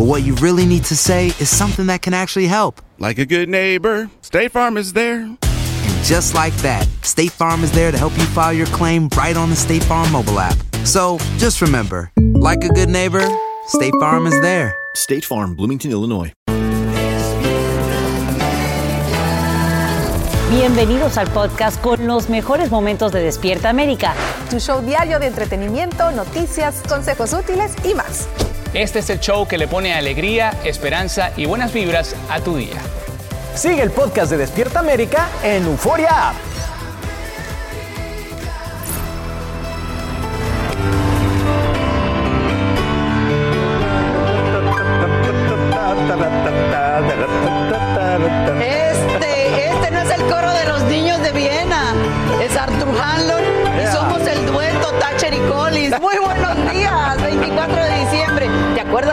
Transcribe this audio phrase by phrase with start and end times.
[0.00, 2.80] but what you really need to say is something that can actually help.
[2.98, 5.20] Like a good neighbor, State Farm is there.
[5.20, 9.36] And just like that, State Farm is there to help you file your claim right
[9.36, 10.56] on the State Farm mobile app.
[10.86, 13.28] So just remember, like a good neighbor,
[13.66, 14.74] State Farm is there.
[14.94, 16.32] State Farm, Bloomington, Illinois.
[20.50, 24.14] Bienvenidos al podcast con los mejores momentos de Despierta América.
[24.48, 28.28] Tu show diario de entretenimiento, noticias, consejos útiles y más.
[28.72, 32.76] Este es el show que le pone alegría, esperanza y buenas vibras a tu día.
[33.52, 36.32] Sigue el podcast de Despierta América en Euforia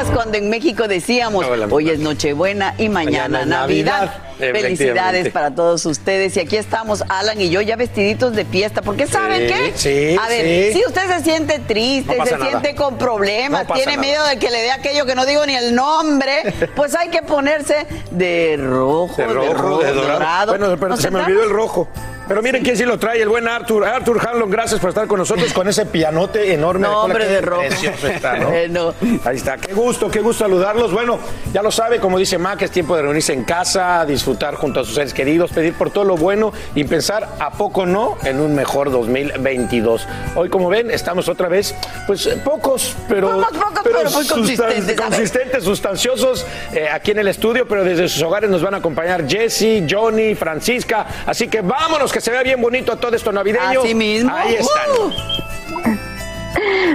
[0.08, 4.09] ¿Te acuerdas cuando en México decíamos, hoy es Nochebuena y mañana, Mañana Navidad?
[4.38, 6.38] Felicidades para todos ustedes.
[6.38, 8.81] Y aquí estamos, Alan y yo, ya vestiditos de fiesta.
[8.81, 9.71] Porque ¿saben Sí, qué?
[9.76, 10.80] sí, A ver, sí.
[10.80, 12.49] si usted se siente triste, No se nada.
[12.49, 14.08] siente con problemas, No tiene nada.
[14.08, 17.21] miedo de que le dé aquello que no digo ni el nombre, pues hay que
[17.23, 20.58] ponerse de rojo, De rojo, de dorado.
[20.58, 21.87] Bueno, pero ¿Nos se me olvidó el rojo.
[22.27, 23.86] Pero miren quién sí lo trae, el buen Arthur.
[23.86, 26.88] Arthur Hanlon, gracias por estar con nosotros con ese pianote enorme.
[26.88, 27.42] No, hombre, de.
[27.42, 28.52] Precioso está, ¿no?
[28.52, 28.93] Eh, no.
[29.23, 29.58] Ahí está.
[29.58, 30.92] Qué gusto, qué gusto saludarlos.
[30.92, 31.20] Bueno,
[31.54, 34.83] ya lo sabe, como dice Mac, es tiempo de reunirse en casa, disfrutar junto a
[34.83, 38.54] sus seres queridos, pedir por todo lo bueno y pensar a poco no en un
[38.54, 40.08] mejor 2022.
[40.36, 43.30] Hoy, como ven, estamos otra vez, pues eh, pocos, pero.
[43.30, 48.21] Pocos, pocos, pero muy consistentes, consistentes, sustanciosos eh, aquí en el estudio, pero desde sus
[48.21, 51.05] hogares nos van a acompañar Jesse, Johnny, Francisca.
[51.26, 53.82] Así que vámonos, que se vea bien bonito todo esto navideño.
[53.82, 54.36] Así mismo.
[54.36, 54.89] Ahí están.
[55.00, 55.11] Uh.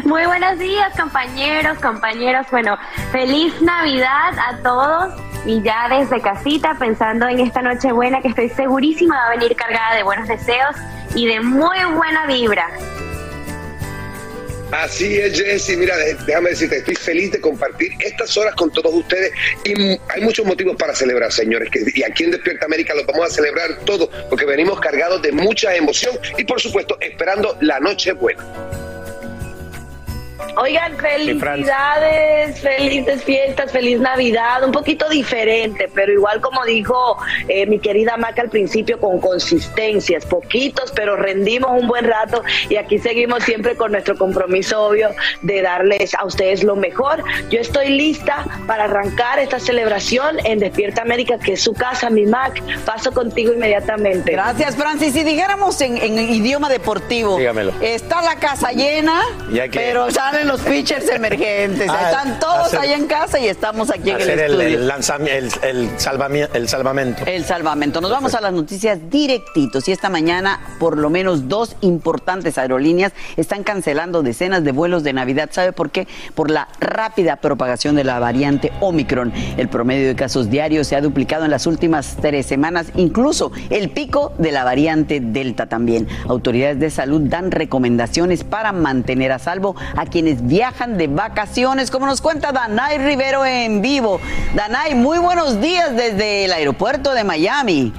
[0.09, 2.45] Muy buenos días, compañeros, compañeros.
[2.51, 2.77] Bueno,
[3.13, 5.15] feliz Navidad a todos.
[5.47, 9.55] Y ya desde casita, pensando en esta noche buena que estoy segurísima va a venir
[9.55, 10.75] cargada de buenos deseos
[11.15, 12.67] y de muy buena vibra.
[14.73, 15.77] Así es, Jessy.
[15.77, 15.95] Mira,
[16.27, 19.31] déjame decirte, estoy feliz de compartir estas horas con todos ustedes
[19.65, 21.71] y hay muchos motivos para celebrar, señores.
[21.71, 25.31] Que, y aquí en Despierta América lo vamos a celebrar todo porque venimos cargados de
[25.31, 28.43] mucha emoción y, por supuesto, esperando la noche buena.
[30.57, 30.97] Oigan,
[31.57, 37.17] felicidades, felices fiestas, feliz Navidad, un poquito diferente, pero igual como dijo
[37.49, 42.77] eh, mi querida Maca al principio, con consistencias, poquitos, pero rendimos un buen rato y
[42.77, 45.11] aquí seguimos siempre con nuestro compromiso obvio
[45.43, 47.23] de darles a ustedes lo mejor.
[47.51, 52.27] Yo estoy lista para arrancar esta celebración en Despierta América, que es su casa, mi
[52.27, 52.61] Mac.
[52.85, 54.33] Paso contigo inmediatamente.
[54.33, 55.13] Gracias, Francis.
[55.13, 57.73] Si dijéramos en, en idioma deportivo, Dígamelo.
[57.81, 59.21] está la casa llena,
[59.51, 60.11] que- pero
[60.43, 61.89] salen los pitchers emergentes.
[61.89, 64.61] Ah, Están todos hacer- ahí en casa y estamos aquí en el estudio.
[64.79, 67.25] el, lanzami- el, el salvami- el salvamento.
[67.27, 68.01] El salvamento.
[68.01, 73.13] Nos vamos a las noticias directitos y esta mañana por lo menos dos importantes aerolíneas
[73.37, 75.49] están cancelando decenas de vuelos de Navidad.
[75.53, 76.07] ¿Sabe por qué?
[76.35, 79.33] Por la rápida propagación de la variante Omicron.
[79.57, 83.91] El promedio de casos diarios se ha duplicado en las últimas tres semanas, incluso el
[83.91, 86.09] pico de la variante Delta también.
[86.29, 92.07] Autoridades de salud dan recomendaciones para mantener a salvo a quienes viajan de vacaciones, como
[92.07, 94.21] nos cuenta Danay Rivero en vivo.
[94.55, 97.93] Danay, muy buenos días desde el aeropuerto de Miami.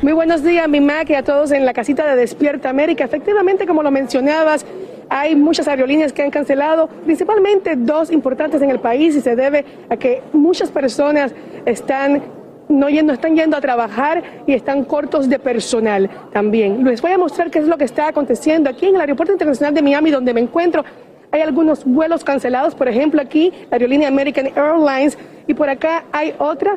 [0.00, 3.04] Muy buenos días, mi Mac, y a todos en la casita de Despierta América.
[3.04, 4.64] Efectivamente, como lo mencionabas,
[5.08, 9.64] hay muchas aerolíneas que han cancelado, principalmente dos importantes en el país, y se debe
[9.90, 11.32] a que muchas personas
[11.66, 12.22] están
[12.68, 16.84] no yendo, están yendo a trabajar y están cortos de personal también.
[16.84, 19.74] Les voy a mostrar qué es lo que está aconteciendo aquí en el Aeropuerto Internacional
[19.74, 20.84] de Miami, donde me encuentro.
[21.30, 26.34] Hay algunos vuelos cancelados, por ejemplo aquí la aerolínea American Airlines y por acá hay
[26.38, 26.76] otra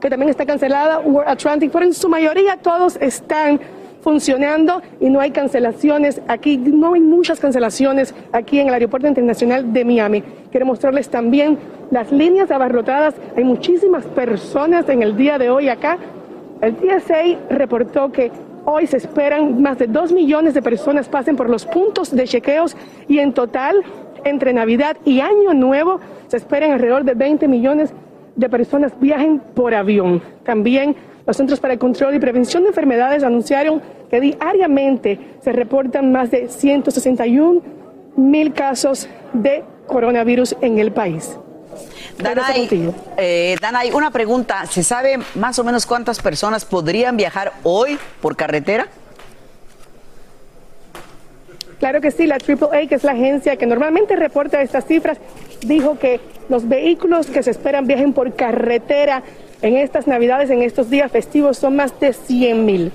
[0.00, 3.60] que también está cancelada, World Atlantic, pero en su mayoría todos están
[4.04, 9.72] funcionando y no hay cancelaciones aquí, no hay muchas cancelaciones aquí en el Aeropuerto Internacional
[9.72, 10.22] de Miami.
[10.50, 11.58] Quiero mostrarles también
[11.90, 15.96] las líneas abarrotadas, hay muchísimas personas en el día de hoy acá.
[16.60, 18.30] El TSA reportó que
[18.66, 22.76] hoy se esperan más de dos millones de personas pasen por los puntos de chequeos
[23.08, 23.82] y en total,
[24.24, 25.98] entre Navidad y Año Nuevo,
[26.28, 27.94] se esperan alrededor de 20 millones
[28.36, 30.20] de personas viajen por avión.
[30.44, 30.94] También
[31.26, 36.30] los Centros para el Control y Prevención de Enfermedades anunciaron que diariamente se reportan más
[36.30, 37.62] de 161
[38.16, 41.36] mil casos de coronavirus en el país.
[42.18, 44.66] Danay, eh, Danay, una pregunta.
[44.66, 48.86] ¿Se sabe más o menos cuántas personas podrían viajar hoy por carretera?
[51.80, 55.18] Claro que sí, la AAA, que es la agencia que normalmente reporta estas cifras,
[55.66, 59.22] dijo que los vehículos que se esperan viajen por carretera
[59.64, 62.92] en estas Navidades, en estos días festivos, son más de 100 mil.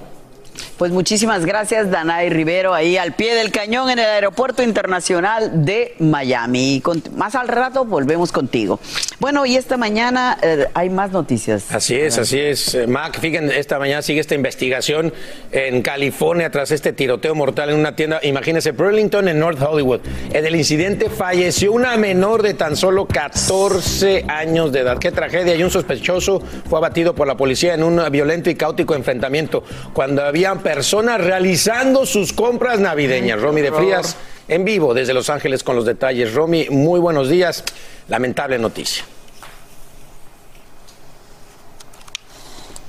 [0.79, 5.93] Pues muchísimas gracias, Danay Rivero, ahí al pie del cañón en el Aeropuerto Internacional de
[5.99, 6.81] Miami.
[7.17, 8.79] más al rato volvemos contigo.
[9.19, 11.69] Bueno, y esta mañana eh, hay más noticias.
[11.69, 12.75] Así es, así es.
[12.75, 15.13] Eh, Mac, fíjense, esta mañana sigue esta investigación
[15.51, 18.21] en California tras este tiroteo mortal en una tienda.
[18.23, 19.99] Imagínense, Burlington en North Hollywood.
[20.31, 24.97] En el incidente falleció una menor de tan solo 14 años de edad.
[24.97, 25.55] Qué tragedia.
[25.55, 29.61] Y un sospechoso fue abatido por la policía en un violento y caótico enfrentamiento
[29.91, 33.42] cuando habían personas realizando sus compras navideñas.
[33.42, 34.16] Romy de Frías
[34.48, 36.36] en vivo desde Los Ángeles con los detalles.
[36.36, 37.63] Romy, muy buenos días.
[38.07, 39.04] Lamentable noticia.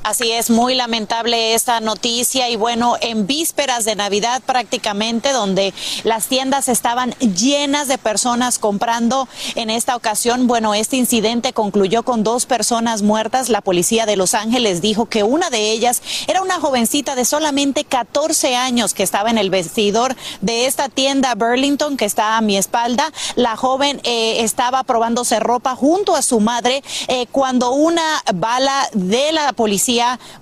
[0.02, 5.74] Así es, muy lamentable esta noticia y bueno, en vísperas de Navidad prácticamente, donde
[6.04, 12.24] las tiendas estaban llenas de personas comprando en esta ocasión, bueno, este incidente concluyó con
[12.24, 13.50] dos personas muertas.
[13.50, 17.84] La policía de Los Ángeles dijo que una de ellas era una jovencita de solamente
[17.84, 22.56] 14 años que estaba en el vestidor de esta tienda Burlington que está a mi
[22.56, 23.12] espalda.
[23.36, 29.32] La joven eh, estaba probándose ropa junto a su madre eh, cuando una bala de
[29.32, 29.89] la policía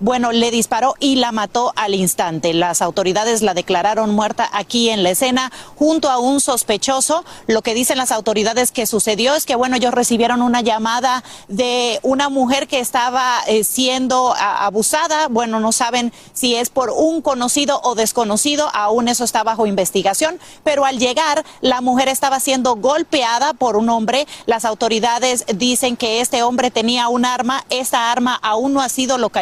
[0.00, 2.52] bueno, le disparó y la mató al instante.
[2.52, 7.24] Las autoridades la declararon muerta aquí en la escena junto a un sospechoso.
[7.46, 11.98] Lo que dicen las autoridades que sucedió es que, bueno, ellos recibieron una llamada de
[12.02, 15.28] una mujer que estaba eh, siendo abusada.
[15.28, 20.38] Bueno, no saben si es por un conocido o desconocido, aún eso está bajo investigación,
[20.62, 24.26] pero al llegar la mujer estaba siendo golpeada por un hombre.
[24.46, 29.16] Las autoridades dicen que este hombre tenía un arma, esta arma aún no ha sido
[29.16, 29.38] localizada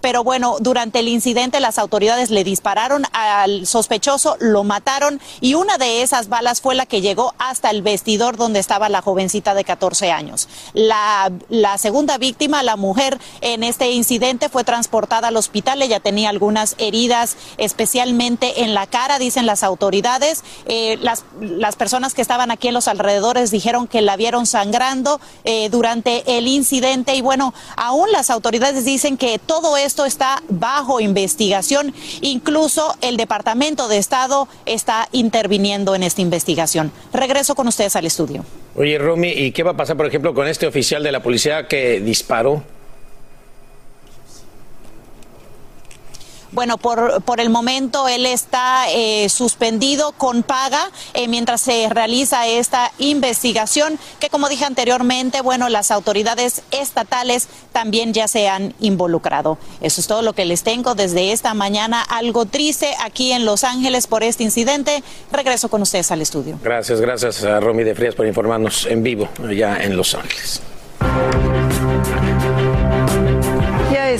[0.00, 5.78] pero bueno, durante el incidente las autoridades le dispararon al sospechoso, lo mataron y una
[5.78, 9.64] de esas balas fue la que llegó hasta el vestidor donde estaba la jovencita de
[9.64, 10.48] 14 años.
[10.72, 15.82] La, la segunda víctima, la mujer en este incidente, fue transportada al hospital.
[15.82, 20.42] Ella tenía algunas heridas, especialmente en la cara, dicen las autoridades.
[20.66, 25.20] Eh, las, las personas que estaban aquí en los alrededores dijeron que la vieron sangrando
[25.44, 31.00] eh, durante el incidente y bueno, aún las autoridades dicen que todo esto está bajo
[31.00, 31.94] investigación.
[32.20, 36.90] Incluso el Departamento de Estado está interviniendo en esta investigación.
[37.12, 38.44] Regreso con ustedes al estudio.
[38.74, 41.68] Oye, Romy, ¿y qué va a pasar, por ejemplo, con este oficial de la policía
[41.68, 42.64] que disparó?
[46.56, 52.46] Bueno, por, por el momento él está eh, suspendido con paga eh, mientras se realiza
[52.46, 59.58] esta investigación que, como dije anteriormente, bueno, las autoridades estatales también ya se han involucrado.
[59.82, 62.00] Eso es todo lo que les tengo desde esta mañana.
[62.00, 65.02] Algo triste aquí en Los Ángeles por este incidente.
[65.30, 66.58] Regreso con ustedes al estudio.
[66.62, 70.62] Gracias, gracias a Romy de Frías por informarnos en vivo allá en Los Ángeles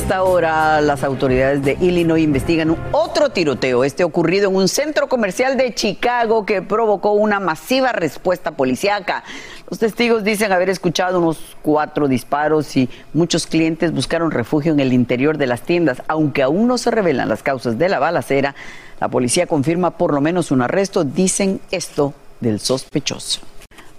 [0.07, 5.57] esta hora las autoridades de Illinois investigan otro tiroteo, este ocurrido en un centro comercial
[5.57, 9.25] de Chicago que provocó una masiva respuesta policíaca.
[9.69, 14.93] Los testigos dicen haber escuchado unos cuatro disparos y muchos clientes buscaron refugio en el
[14.93, 16.01] interior de las tiendas.
[16.07, 18.55] Aunque aún no se revelan las causas de la balacera,
[19.01, 21.03] la policía confirma por lo menos un arresto.
[21.03, 23.41] Dicen esto del sospechoso.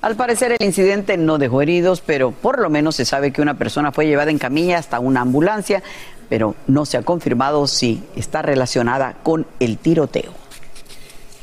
[0.01, 3.55] Al parecer el incidente no dejó heridos, pero por lo menos se sabe que una
[3.55, 5.81] persona fue llevada en camilla hasta una ambulancia,
[6.29, 10.46] pero no se ha confirmado si está relacionada con el tiroteo.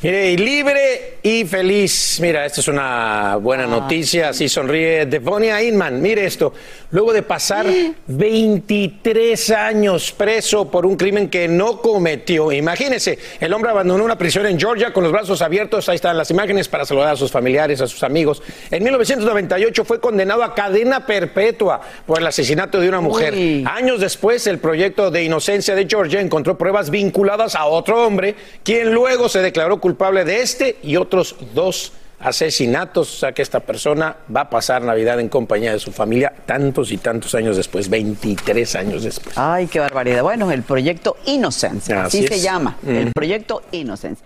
[0.05, 2.19] Mire, y libre y feliz.
[2.21, 4.29] Mira, esta es una buena noticia.
[4.29, 6.03] Así sonríe Devonia Inman.
[6.03, 6.53] Mire esto.
[6.91, 7.65] Luego de pasar
[8.07, 12.53] 23 años preso por un crimen que no cometió.
[12.53, 15.89] Imagínese, el hombre abandonó una prisión en Georgia con los brazos abiertos.
[15.89, 18.43] Ahí están las imágenes para saludar a sus familiares, a sus amigos.
[18.71, 23.33] En 1998 fue condenado a cadena perpetua por el asesinato de una mujer.
[23.33, 23.65] Uy.
[23.67, 28.93] Años después, el proyecto de inocencia de Georgia encontró pruebas vinculadas a otro hombre, quien
[28.93, 29.94] luego se declaró culpable
[30.25, 33.15] de este y otros dos asesinatos.
[33.15, 36.91] O sea que esta persona va a pasar Navidad en compañía de su familia tantos
[36.93, 39.37] y tantos años después, 23 años después.
[39.37, 40.23] Ay, qué barbaridad.
[40.23, 42.97] Bueno, el proyecto Innocence, así, Así se llama, Mm.
[42.97, 44.23] el proyecto Innocence.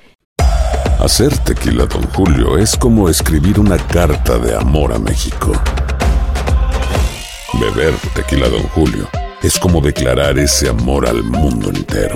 [1.01, 5.53] Hacer tequila, Don Julio, es como escribir una carta de amor a México.
[7.55, 9.09] Beber tequila, Don Julio,
[9.43, 12.15] es como declarar ese amor al mundo entero.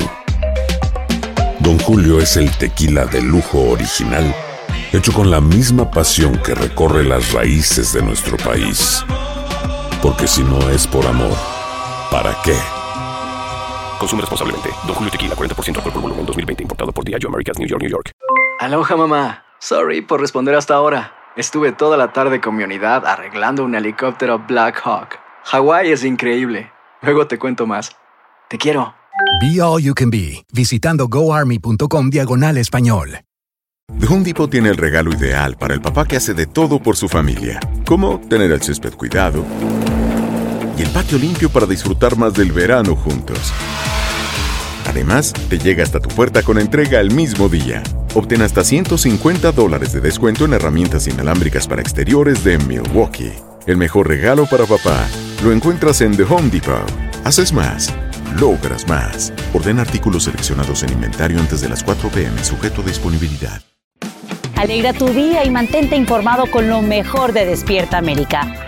[1.62, 4.34] Don Julio es el tequila de lujo original,
[4.92, 9.04] hecho con la misma pasión que recorre las raíces de nuestro país.
[10.02, 11.36] Porque si no es por amor,
[12.10, 12.56] ¿para qué?
[13.96, 14.70] Consume responsablemente.
[14.88, 16.64] Don Julio Tequila, 40% alcohol por volumen, 2020.
[16.64, 18.10] Importado por Diageo Americas, New York, New York.
[18.58, 19.44] Aloha mamá.
[19.60, 21.14] Sorry por responder hasta ahora.
[21.36, 25.20] Estuve toda la tarde con mi unidad arreglando un helicóptero Black Hawk.
[25.44, 26.72] Hawái es increíble.
[27.02, 27.96] Luego te cuento más.
[28.48, 29.01] Te quiero.
[29.40, 33.20] Be All You Can Be, visitando goarmy.com diagonal español.
[33.98, 36.96] The Home Depot tiene el regalo ideal para el papá que hace de todo por
[36.96, 39.44] su familia, como tener el césped cuidado
[40.78, 43.52] y el patio limpio para disfrutar más del verano juntos.
[44.86, 47.82] Además, te llega hasta tu puerta con entrega el mismo día.
[48.14, 53.32] Obtén hasta 150 dólares de descuento en herramientas inalámbricas para exteriores de Milwaukee.
[53.66, 55.06] El mejor regalo para papá
[55.44, 56.90] lo encuentras en The Home Depot.
[57.24, 57.94] Haces más,
[58.40, 59.32] logras más.
[59.52, 63.62] Ordena artículos seleccionados en inventario antes de las 4 pm, sujeto a disponibilidad.
[64.56, 68.64] Alegra tu día y mantente informado con lo mejor de Despierta América.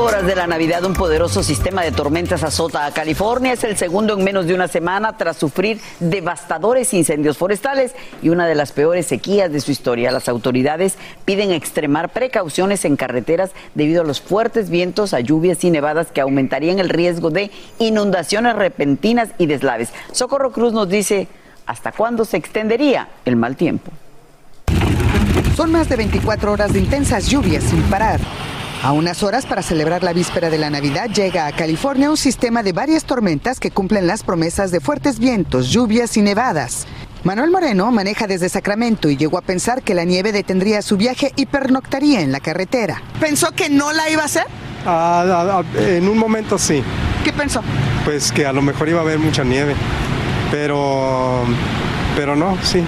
[0.00, 3.52] Horas de la Navidad, un poderoso sistema de tormentas azota a California.
[3.52, 8.46] Es el segundo en menos de una semana tras sufrir devastadores incendios forestales y una
[8.46, 10.10] de las peores sequías de su historia.
[10.10, 15.70] Las autoridades piden extremar precauciones en carreteras debido a los fuertes vientos, a lluvias y
[15.70, 19.90] nevadas que aumentarían el riesgo de inundaciones repentinas y deslaves.
[20.12, 21.28] Socorro Cruz nos dice
[21.66, 23.90] hasta cuándo se extendería el mal tiempo.
[25.56, 28.20] Son más de 24 horas de intensas lluvias sin parar.
[28.82, 32.62] A unas horas para celebrar la víspera de la Navidad llega a California un sistema
[32.62, 36.86] de varias tormentas que cumplen las promesas de fuertes vientos, lluvias y nevadas.
[37.22, 41.32] Manuel Moreno maneja desde Sacramento y llegó a pensar que la nieve detendría su viaje
[41.36, 43.02] y pernoctaría en la carretera.
[43.20, 44.46] ¿Pensó que no la iba a hacer?
[44.86, 46.82] Ah, ah, ah, en un momento sí,
[47.22, 47.62] ¿Qué pensó?
[48.06, 49.74] pues que a lo mejor iba a haber mucha nieve,
[50.50, 51.44] pero,
[52.16, 52.82] pero no, sí,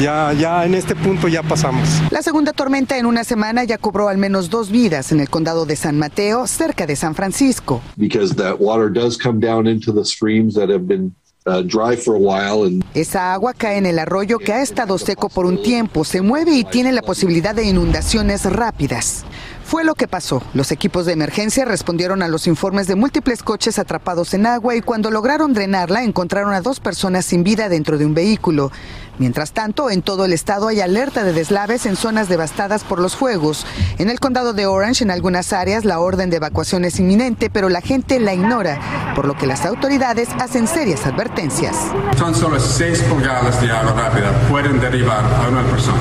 [0.00, 1.88] ya, ya en este punto ya pasamos.
[2.10, 5.66] La segunda tormenta en una semana ya cobró al menos dos vidas en el condado
[5.66, 7.80] de San Mateo, cerca de San Francisco.
[7.96, 11.14] because that water does come down into the streams that have been
[11.46, 14.98] uh, dry for a while and Esa agua cae en el arroyo que ha estado
[14.98, 19.24] seco por un tiempo, se mueve y tiene la posibilidad de inundaciones rápidas.
[19.66, 20.44] Fue lo que pasó.
[20.54, 24.80] Los equipos de emergencia respondieron a los informes de múltiples coches atrapados en agua y
[24.80, 28.70] cuando lograron drenarla encontraron a dos personas sin vida dentro de un vehículo.
[29.18, 33.16] Mientras tanto, en todo el estado hay alerta de deslaves en zonas devastadas por los
[33.16, 33.66] fuegos.
[33.98, 37.68] En el condado de Orange, en algunas áreas, la orden de evacuación es inminente, pero
[37.68, 38.78] la gente la ignora,
[39.16, 41.74] por lo que las autoridades hacen serias advertencias.
[42.16, 45.98] Son solo 6 pulgadas de agua rápida, pueden derribar a una persona.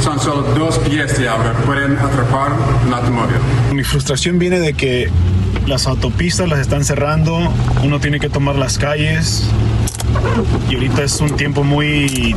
[0.00, 2.52] Son solo dos pies de agua, pueden atrapar
[2.86, 3.36] un automóvil.
[3.72, 5.10] Mi frustración viene de que
[5.66, 7.38] las autopistas las están cerrando,
[7.82, 9.48] uno tiene que tomar las calles
[10.68, 12.34] y ahorita es un tiempo muy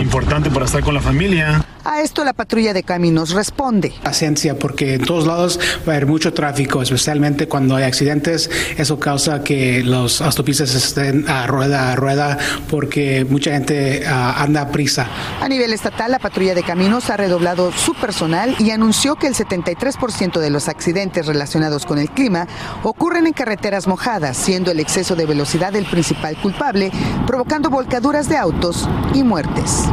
[0.00, 1.64] importante para estar con la familia.
[1.84, 3.94] A esto la patrulla de caminos responde.
[4.02, 5.58] Paciencia, porque en todos lados
[5.88, 8.50] va a haber mucho tráfico, especialmente cuando hay accidentes.
[8.76, 14.62] Eso causa que los autopistas estén a rueda a rueda porque mucha gente ah, anda
[14.62, 15.06] a prisa.
[15.40, 19.34] A nivel estatal, la patrulla de caminos ha redoblado su personal y anunció que el
[19.34, 22.46] 73% de los accidentes relacionados con el clima
[22.82, 26.90] ocurren en carreteras mojadas, siendo el exceso de velocidad el principal culpable,
[27.26, 29.84] provocando volcaduras de autos y muertes.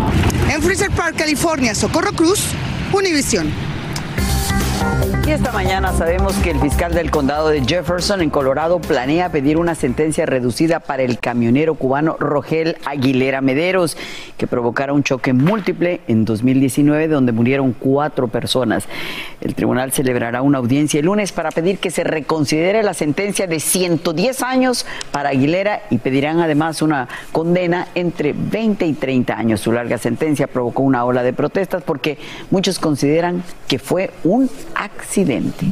[0.49, 2.39] En Freezer Park, California, Socorro Cruz,
[2.91, 3.66] Univisión.
[5.27, 9.57] Y esta mañana sabemos que el fiscal del condado de Jefferson en Colorado planea pedir
[9.57, 13.97] una sentencia reducida para el camionero cubano Rogel Aguilera Mederos,
[14.37, 18.85] que provocara un choque múltiple en 2019 donde murieron cuatro personas.
[19.41, 23.59] El tribunal celebrará una audiencia el lunes para pedir que se reconsidere la sentencia de
[23.59, 29.59] 110 años para Aguilera y pedirán además una condena entre 20 y 30 años.
[29.59, 32.17] Su larga sentencia provocó una ola de protestas porque
[32.49, 35.67] muchos consideran que fue un accidente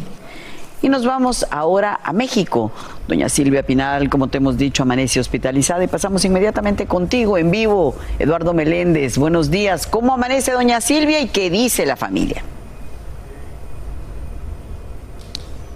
[0.81, 2.71] y nos vamos ahora a México.
[3.07, 7.95] Doña Silvia Pinal, como te hemos dicho, amanece hospitalizada y pasamos inmediatamente contigo en vivo.
[8.19, 9.87] Eduardo Meléndez, buenos días.
[9.87, 12.43] ¿Cómo amanece doña Silvia y qué dice la familia?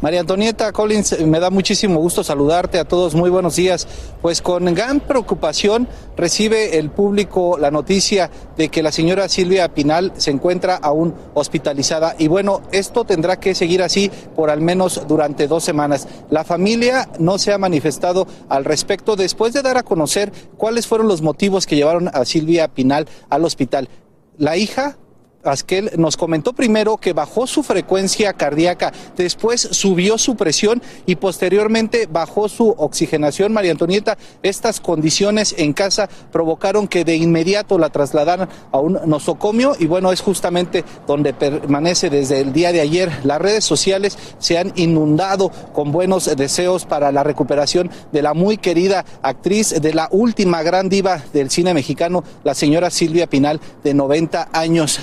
[0.01, 3.15] María Antonieta Collins, me da muchísimo gusto saludarte a todos.
[3.15, 3.85] Muy buenos días.
[4.21, 10.13] Pues con gran preocupación recibe el público la noticia de que la señora Silvia Pinal
[10.15, 12.15] se encuentra aún hospitalizada.
[12.17, 16.07] Y bueno, esto tendrá que seguir así por al menos durante dos semanas.
[16.29, 21.09] La familia no se ha manifestado al respecto después de dar a conocer cuáles fueron
[21.09, 23.89] los motivos que llevaron a Silvia Pinal al hospital.
[24.37, 24.97] La hija
[25.43, 32.07] Asquel nos comentó primero que bajó su frecuencia cardíaca, después subió su presión y posteriormente
[32.11, 33.53] bajó su oxigenación.
[33.53, 39.75] María Antonieta, estas condiciones en casa provocaron que de inmediato la trasladaran a un nosocomio
[39.79, 43.11] y bueno, es justamente donde permanece desde el día de ayer.
[43.23, 48.57] Las redes sociales se han inundado con buenos deseos para la recuperación de la muy
[48.57, 53.93] querida actriz, de la última gran diva del cine mexicano, la señora Silvia Pinal, de
[53.93, 54.99] 90 años.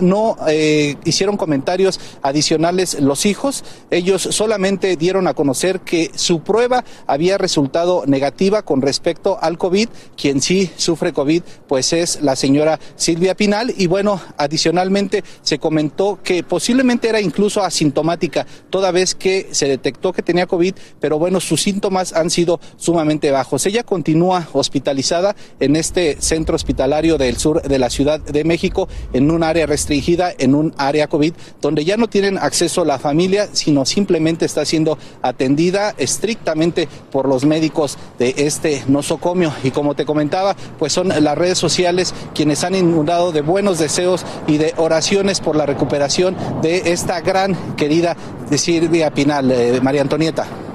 [0.00, 6.84] No eh, hicieron comentarios adicionales los hijos, ellos solamente dieron a conocer que su prueba
[7.06, 12.78] había resultado negativa con respecto al COVID, quien sí sufre COVID pues es la señora
[12.96, 13.72] Silvia Pinal.
[13.76, 20.12] Y bueno, adicionalmente se comentó que posiblemente era incluso asintomática toda vez que se detectó
[20.12, 23.66] que tenía COVID, pero bueno, sus síntomas han sido sumamente bajos.
[23.66, 29.30] Ella continúa hospitalizada en este centro hospitalario del sur de la Ciudad de México en
[29.30, 33.86] un área restringida en un área COVID donde ya no tienen acceso la familia, sino
[33.86, 39.54] simplemente está siendo atendida estrictamente por los médicos de este nosocomio.
[39.64, 44.26] Y como te comentaba, pues son las redes sociales quienes han inundado de buenos deseos
[44.46, 48.16] y de oraciones por la recuperación de esta gran querida
[48.58, 50.69] Silvia Pinal, eh, María Antonieta.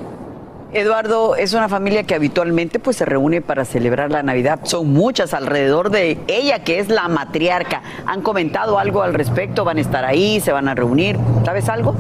[0.76, 4.60] Eduardo, es una familia que habitualmente pues se reúne para celebrar la Navidad.
[4.64, 7.82] Son muchas alrededor de ella, que es la matriarca.
[8.06, 9.64] ¿Han comentado algo al respecto?
[9.64, 10.42] ¿Van a estar ahí?
[10.42, 11.18] ¿Se van a reunir?
[11.46, 11.96] ¿Sabes algo?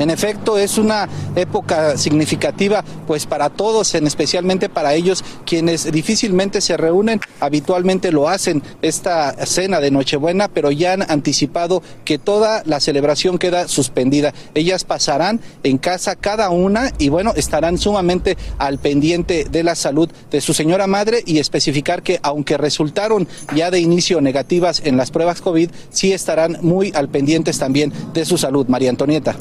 [0.00, 6.62] En efecto, es una época significativa pues para todos, en especialmente para ellos quienes difícilmente
[6.62, 12.62] se reúnen, habitualmente lo hacen esta cena de Nochebuena, pero ya han anticipado que toda
[12.64, 14.32] la celebración queda suspendida.
[14.54, 20.08] Ellas pasarán en casa cada una y bueno, estarán sumamente al pendiente de la salud
[20.30, 25.10] de su señora madre y especificar que aunque resultaron ya de inicio negativas en las
[25.10, 28.66] pruebas COVID, sí estarán muy al pendientes también de su salud.
[28.66, 29.36] María Antonieta.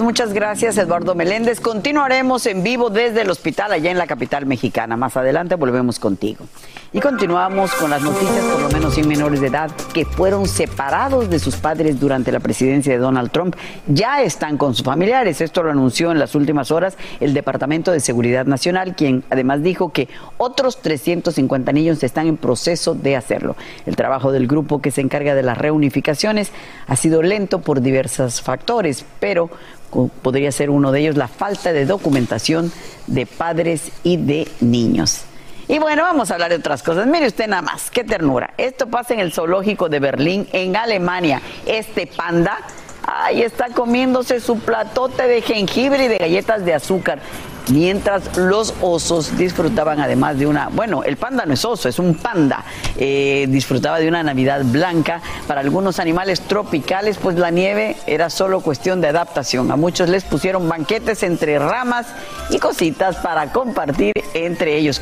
[0.00, 1.60] Muchas gracias Eduardo Meléndez.
[1.60, 4.96] Continuaremos en vivo desde el hospital allá en la capital mexicana.
[4.96, 6.46] Más adelante volvemos contigo.
[6.90, 11.28] Y continuamos con las noticias, por lo menos 100 menores de edad que fueron separados
[11.28, 15.42] de sus padres durante la presidencia de Donald Trump ya están con sus familiares.
[15.42, 19.92] Esto lo anunció en las últimas horas el Departamento de Seguridad Nacional, quien además dijo
[19.92, 23.54] que otros 350 niños están en proceso de hacerlo.
[23.84, 26.52] El trabajo del grupo que se encarga de las reunificaciones
[26.86, 29.50] ha sido lento por diversos factores, pero
[30.22, 32.72] podría ser uno de ellos la falta de documentación
[33.06, 35.22] de padres y de niños.
[35.66, 37.06] Y bueno, vamos a hablar de otras cosas.
[37.06, 38.54] Mire usted nada más, qué ternura.
[38.56, 41.42] Esto pasa en el zoológico de Berlín, en Alemania.
[41.66, 42.58] Este panda
[43.10, 47.20] Ahí está comiéndose su platote de jengibre y de galletas de azúcar.
[47.70, 52.14] Mientras los osos disfrutaban además de una, bueno, el panda no es oso, es un
[52.14, 52.64] panda,
[52.96, 55.20] eh, disfrutaba de una Navidad blanca.
[55.46, 59.70] Para algunos animales tropicales, pues la nieve era solo cuestión de adaptación.
[59.70, 62.06] A muchos les pusieron banquetes entre ramas
[62.50, 65.00] y cositas para compartir entre ellos.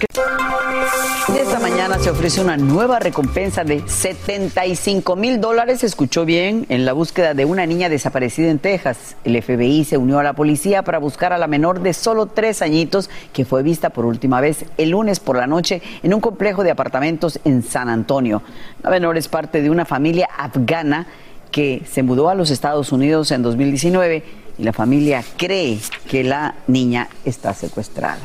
[1.28, 6.92] Esta mañana se ofrece una nueva recompensa de 75 mil dólares, escuchó bien, en la
[6.92, 9.16] búsqueda de una niña desaparecida en Texas.
[9.24, 12.55] El FBI se unió a la policía para buscar a la menor de solo tres
[12.62, 16.64] añitos que fue vista por última vez el lunes por la noche en un complejo
[16.64, 18.42] de apartamentos en San Antonio.
[18.82, 21.06] La menor es parte de una familia afgana
[21.50, 24.24] que se mudó a los Estados Unidos en 2019
[24.58, 28.18] y la familia cree que la niña está secuestrada.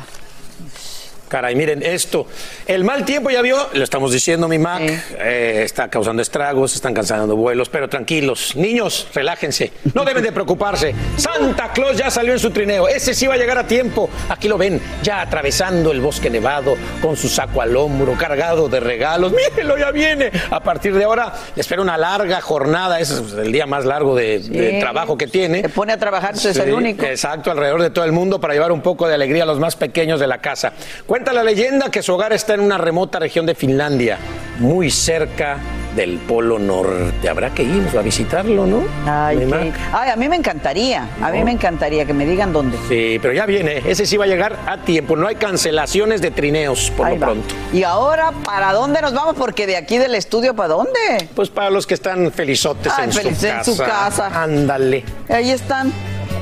[1.32, 2.26] Caray, miren esto.
[2.66, 4.82] El mal tiempo, ya vio, lo estamos diciendo, mi Mac,
[5.18, 8.54] eh, está causando estragos, están cancelando vuelos, pero tranquilos.
[8.54, 9.72] Niños, relájense.
[9.94, 10.94] No deben de preocuparse.
[11.16, 12.86] Santa Claus ya salió en su trineo.
[12.86, 14.10] Ese sí va a llegar a tiempo.
[14.28, 18.80] Aquí lo ven, ya atravesando el bosque nevado, con su saco al hombro, cargado de
[18.80, 19.32] regalos.
[19.32, 20.30] Mírenlo, ya viene.
[20.50, 23.00] A partir de ahora le espera una larga jornada.
[23.00, 24.80] Ese es el día más largo de, de Sí.
[24.80, 25.62] trabajo que tiene.
[25.62, 27.06] Se pone a trabajar, tú es el Sí, único.
[27.06, 29.76] Exacto, alrededor de todo el mundo para llevar un poco de alegría a los más
[29.76, 30.74] pequeños de la casa.
[31.22, 34.18] Cuenta la leyenda que su hogar está en una remota región de Finlandia,
[34.58, 35.56] muy cerca
[35.94, 37.28] del Polo Norte.
[37.28, 38.82] Habrá que ir a visitarlo, ¿no?
[39.06, 42.76] Ay, qué- a mí me encantaría, a mí me encantaría que me digan dónde.
[42.88, 43.82] Sí, pero ya viene.
[43.86, 45.14] Ese sí va a llegar a tiempo.
[45.14, 47.26] No hay cancelaciones de trineos por Ahí lo va.
[47.28, 47.54] pronto.
[47.72, 49.36] Y ahora, ¿para dónde nos vamos?
[49.38, 51.28] Porque de aquí del estudio, ¿para dónde?
[51.36, 53.62] Pues para los que están felizotes Ay, en, su en casa.
[53.64, 54.42] su casa.
[54.42, 55.04] Ándale.
[55.28, 55.92] Ahí están,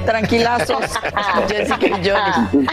[0.04, 0.84] tranquilazos,
[1.48, 2.68] Jessica y Johnny.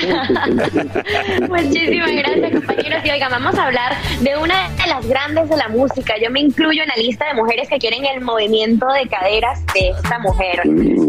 [1.50, 3.06] Muchísimas gracias, compañeros.
[3.06, 6.16] Y oigan, vamos a hablar de una de las grandes de la música.
[6.22, 9.90] Yo me incluyo en la lista de mujeres que quieren el movimiento de caderas de
[9.90, 10.62] esta mujer.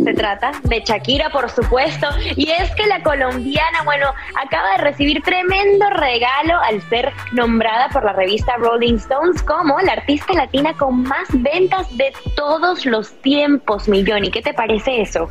[0.04, 2.08] Se trata de Shakira, por supuesto.
[2.36, 8.04] Y es que la colombiana, bueno, acaba de recibir tremendo regalo al ser nombrada por
[8.04, 13.88] la revista Rolling Stones como la artista latina con más ventas de todos los tiempos,
[13.88, 14.24] Millón.
[14.24, 15.28] ¿Y qué te parece eso?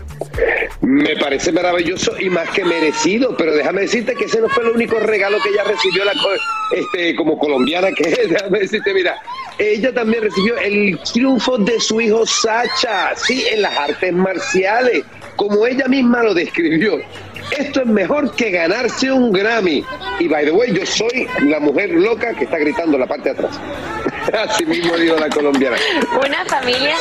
[0.82, 4.70] Me parece maravilloso y más que merecido, pero déjame decirte que ese no fue el
[4.70, 6.13] único regalo que ella recibió la
[6.72, 8.30] este, como colombiana que es.
[8.30, 9.16] Déjame decirte, mira,
[9.58, 15.04] ella también recibió el triunfo de su hijo Sacha, sí, en las artes marciales,
[15.36, 17.00] como ella misma lo describió.
[17.58, 19.84] Esto es mejor que ganarse un Grammy.
[20.20, 23.40] Y by the way, yo soy la mujer loca que está gritando la parte de
[23.40, 23.60] atrás.
[24.50, 25.78] Así mismo dijo la colombiana.
[26.26, 26.96] Una familia,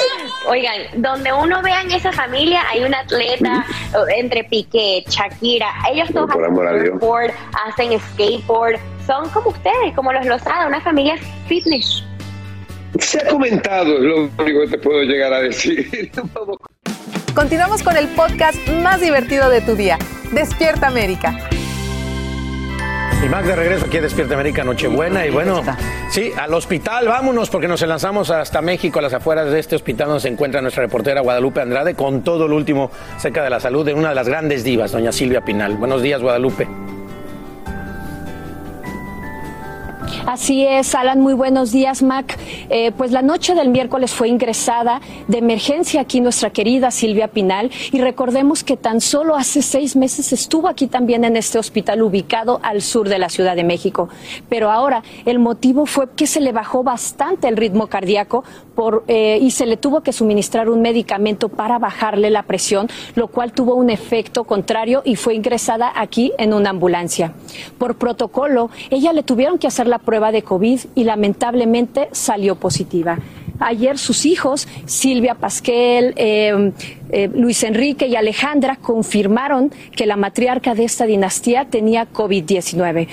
[0.48, 3.64] oigan, donde uno vea en esa familia hay un atleta
[4.16, 7.32] entre Piqué, Shakira, ellos todos por hacen surfboard,
[7.66, 11.16] hacen skateboard, son como ustedes, como los Lozada, una familia
[11.48, 12.04] fitness.
[12.98, 16.10] Se ha comentado, es lo único que te puedo llegar a decir.
[17.34, 19.98] Continuamos con el podcast más divertido de tu día,
[20.32, 21.36] Despierta América.
[23.24, 25.62] Y Mac de regreso aquí a Despierta América Nochebuena y bueno,
[26.10, 30.08] sí, al hospital, vámonos porque nos lanzamos hasta México, a las afueras de este hospital
[30.08, 33.84] donde se encuentra nuestra reportera Guadalupe Andrade con todo lo último cerca de la salud
[33.84, 35.76] de una de las grandes divas, doña Silvia Pinal.
[35.76, 36.68] Buenos días, Guadalupe.
[40.26, 42.36] Así es, Alan, muy buenos días, Mac.
[42.68, 47.70] Eh, pues la noche del miércoles fue ingresada de emergencia aquí nuestra querida Silvia Pinal
[47.92, 52.58] y recordemos que tan solo hace seis meses estuvo aquí también en este hospital ubicado
[52.64, 54.08] al sur de la Ciudad de México.
[54.48, 58.42] Pero ahora el motivo fue que se le bajó bastante el ritmo cardíaco
[59.06, 63.52] eh, y se le tuvo que suministrar un medicamento para bajarle la presión, lo cual
[63.52, 67.32] tuvo un efecto contrario y fue ingresada aquí en una ambulancia.
[67.78, 73.18] Por protocolo, ella le tuvieron que hacer la prueba de COVID y lamentablemente salió positiva.
[73.58, 76.72] Ayer sus hijos, Silvia Pasquel, eh,
[77.10, 83.08] eh, Luis Enrique y Alejandra, confirmaron que la matriarca de esta dinastía tenía COVID-19.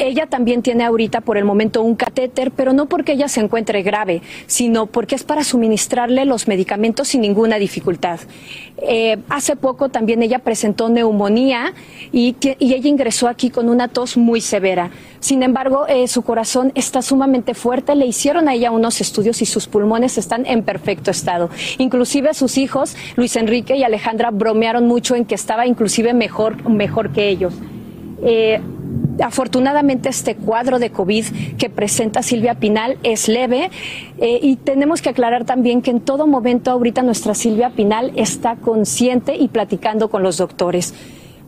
[0.00, 3.82] Ella también tiene ahorita por el momento un catéter, pero no porque ella se encuentre
[3.82, 8.18] grave, sino porque es para suministrarle los medicamentos sin ninguna dificultad.
[8.78, 11.74] Eh, hace poco también ella presentó neumonía
[12.12, 14.90] y, ella ingresó aquí con una tos muy severa.
[15.20, 17.94] Sin embargo, eh, su corazón está sumamente fuerte.
[17.94, 21.50] Le hicieron a ella unos estudios y sus pulmones están en perfecto estado.
[21.76, 27.12] Inclusive sus hijos, Luis Enrique y Alejandra, bromearon mucho en que estaba inclusive mejor, mejor
[27.12, 27.52] que ellos.
[28.22, 28.60] Eh,
[29.22, 31.24] afortunadamente este cuadro de COVID
[31.58, 33.70] que presenta Silvia Pinal es leve
[34.18, 38.56] eh, y tenemos que aclarar también que en todo momento ahorita nuestra Silvia Pinal está
[38.56, 40.94] consciente y platicando con los doctores.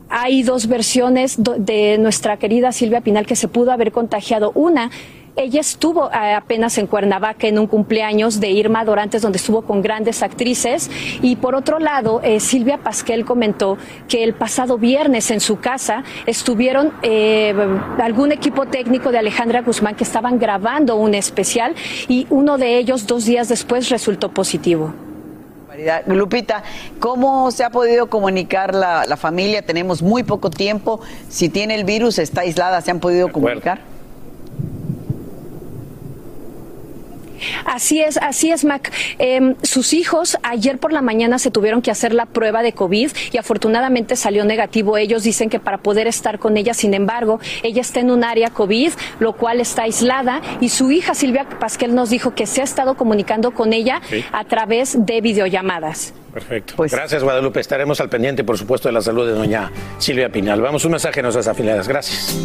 [0.09, 4.51] Hay dos versiones de nuestra querida Silvia Pinal que se pudo haber contagiado.
[4.53, 4.91] Una
[5.35, 9.81] ella estuvo eh, apenas en Cuernavaca en un cumpleaños de Irma Dorantes, donde estuvo con
[9.81, 10.91] grandes actrices.
[11.21, 16.03] Y por otro lado, eh, Silvia Pasquel comentó que el pasado viernes en su casa
[16.25, 17.55] estuvieron eh,
[17.99, 21.73] algún equipo técnico de Alejandra Guzmán que estaban grabando un especial
[22.07, 24.93] y uno de ellos dos días después resultó positivo.
[26.05, 26.61] Lupita,
[26.99, 29.63] ¿cómo se ha podido comunicar la, la familia?
[29.63, 31.01] Tenemos muy poco tiempo.
[31.29, 33.92] Si tiene el virus, está aislada, ¿se han podido comunicar?
[37.65, 38.91] Así es, así es, Mac.
[39.17, 43.11] Em, sus hijos ayer por la mañana se tuvieron que hacer la prueba de COVID
[43.31, 44.97] y afortunadamente salió negativo.
[44.97, 48.49] Ellos dicen que para poder estar con ella, sin embargo, ella está en un área
[48.49, 52.63] COVID, lo cual está aislada y su hija Silvia Pasquel nos dijo que se ha
[52.63, 54.23] estado comunicando con ella Sí.
[54.31, 56.13] a través de videollamadas.
[56.33, 56.73] Perfecto.
[56.75, 57.59] Pues- Gracias, Guadalupe.
[57.59, 60.61] Estaremos al pendiente, por supuesto, de la salud de doña Silvia Pinal.
[60.61, 61.87] Vamos, un mensaje a nuestras afiliadas.
[61.87, 62.35] Gracias.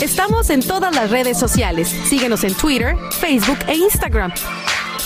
[0.00, 1.88] Estamos en todas las redes sociales.
[1.88, 4.32] Síguenos en Twitter, Facebook e Instagram.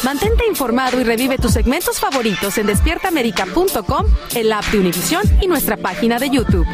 [0.02, 5.76] Mantente informado y revive tus segmentos favoritos en despiertaamerica.com, el app de Univision y nuestra
[5.78, 6.66] página de YouTube.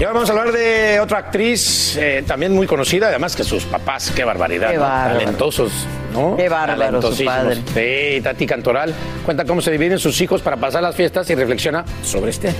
[0.00, 3.64] Y ahora vamos a hablar de otra actriz eh, también muy conocida, además que sus
[3.64, 4.84] papás, qué barbaridad, Qué ¿no?
[4.84, 5.70] talentosos,
[6.14, 6.36] ¿no?
[6.38, 7.16] Qué bárbaro su.
[7.16, 8.94] Sí, Tati Cantoral
[9.26, 12.56] cuenta cómo se dividen sus hijos para pasar las fiestas y reflexiona sobre este año.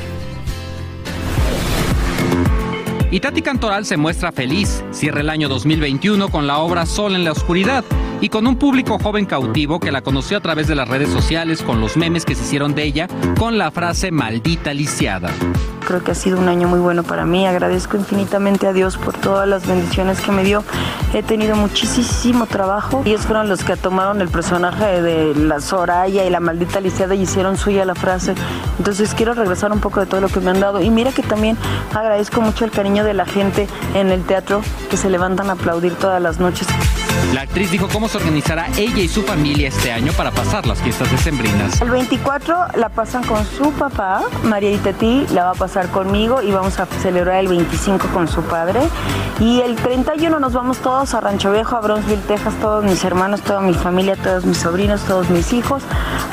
[3.10, 4.84] Y Tati Cantoral se muestra feliz.
[4.90, 7.84] Cierra el año 2021 con la obra Sol en la Oscuridad
[8.20, 11.62] y con un público joven cautivo que la conoció a través de las redes sociales
[11.62, 15.30] con los memes que se hicieron de ella con la frase maldita lisiada.
[15.86, 17.46] Creo que ha sido un año muy bueno para mí.
[17.46, 20.62] Agradezco infinitamente a Dios por todas las bendiciones que me dio.
[21.14, 23.02] He tenido muchísimo trabajo.
[23.04, 27.22] Ellos fueron los que tomaron el personaje de la Soraya y la maldita lisiada y
[27.22, 28.34] hicieron suya la frase.
[28.78, 30.80] Entonces quiero regresar un poco de todo lo que me han dado.
[30.80, 31.56] Y mira que también
[31.92, 35.94] agradezco mucho el cariño de la gente en el teatro que se levantan a aplaudir
[35.94, 36.68] todas las noches.
[37.34, 40.80] La actriz dijo cómo se organizará ella y su familia este año para pasar las
[40.80, 41.80] fiestas decembrinas.
[41.80, 46.50] El 24 la pasan con su papá, María Itetí la va a pasar conmigo y
[46.50, 48.80] vamos a celebrar el 25 con su padre.
[49.38, 53.40] Y el 31 nos vamos todos a Rancho Viejo, a Brownsville, Texas, todos mis hermanos,
[53.42, 55.82] toda mi familia, todos mis sobrinos, todos mis hijos,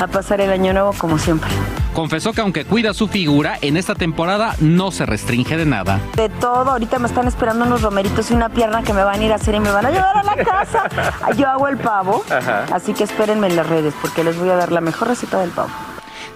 [0.00, 1.50] a pasar el año nuevo como siempre.
[1.98, 6.00] Confesó que aunque cuida su figura, en esta temporada no se restringe de nada.
[6.14, 9.24] De todo, ahorita me están esperando unos romeritos y una pierna que me van a
[9.24, 10.88] ir a hacer y me van a llevar a la casa.
[11.36, 12.66] Yo hago el pavo, Ajá.
[12.72, 15.50] así que espérenme en las redes porque les voy a dar la mejor receta del
[15.50, 15.70] pavo.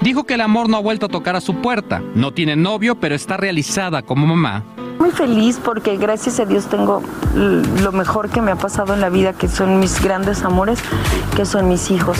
[0.01, 2.03] Dijo que el amor no ha vuelto a tocar a su puerta.
[2.17, 4.65] No tiene novio, pero está realizada como mamá.
[5.03, 7.03] Muy feliz porque gracias a Dios tengo
[7.35, 10.79] lo mejor que me ha pasado en la vida, que son mis grandes amores,
[11.35, 12.19] que son mis hijos,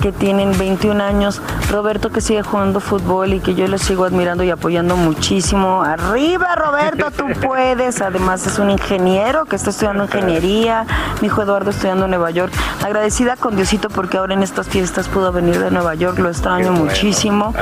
[0.00, 1.42] que tienen 21 años.
[1.70, 5.82] Roberto que sigue jugando fútbol y que yo lo sigo admirando y apoyando muchísimo.
[5.82, 8.00] Arriba Roberto, tú puedes.
[8.00, 10.86] Además es un ingeniero que está estudiando ingeniería.
[11.20, 12.50] Mi hijo Eduardo estudiando en Nueva York.
[12.82, 16.18] Agradecida con Diosito porque ahora en estas fiestas pudo venir de Nueva York.
[16.18, 17.52] Lo extraño muchísimo.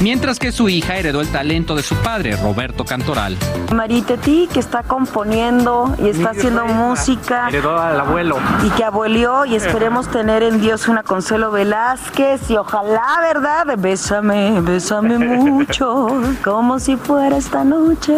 [0.00, 3.36] Mientras que su hija heredó el talento de su padre, Roberto Cantoral.
[3.74, 7.48] Mariteti que está componiendo y está haciendo música.
[7.48, 8.38] Heredó al abuelo.
[8.66, 13.66] y que abuelió y esperemos tener en Dios una Consuelo Velázquez y ojalá, ¿verdad?
[13.78, 16.06] Bésame, bésame mucho,
[16.44, 18.14] como si fuera esta noche.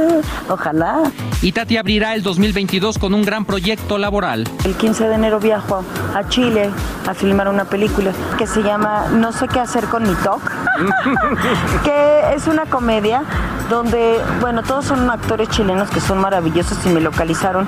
[0.49, 1.01] Ojalá.
[1.43, 4.47] Y Tati abrirá el 2022 con un gran proyecto laboral.
[4.65, 6.71] El 15 de enero viajo a Chile
[7.09, 10.41] a filmar una película que se llama No sé qué hacer con mi talk,
[11.85, 13.23] que es una comedia
[13.71, 17.67] donde, bueno, todos son actores chilenos que son maravillosos y me localizaron.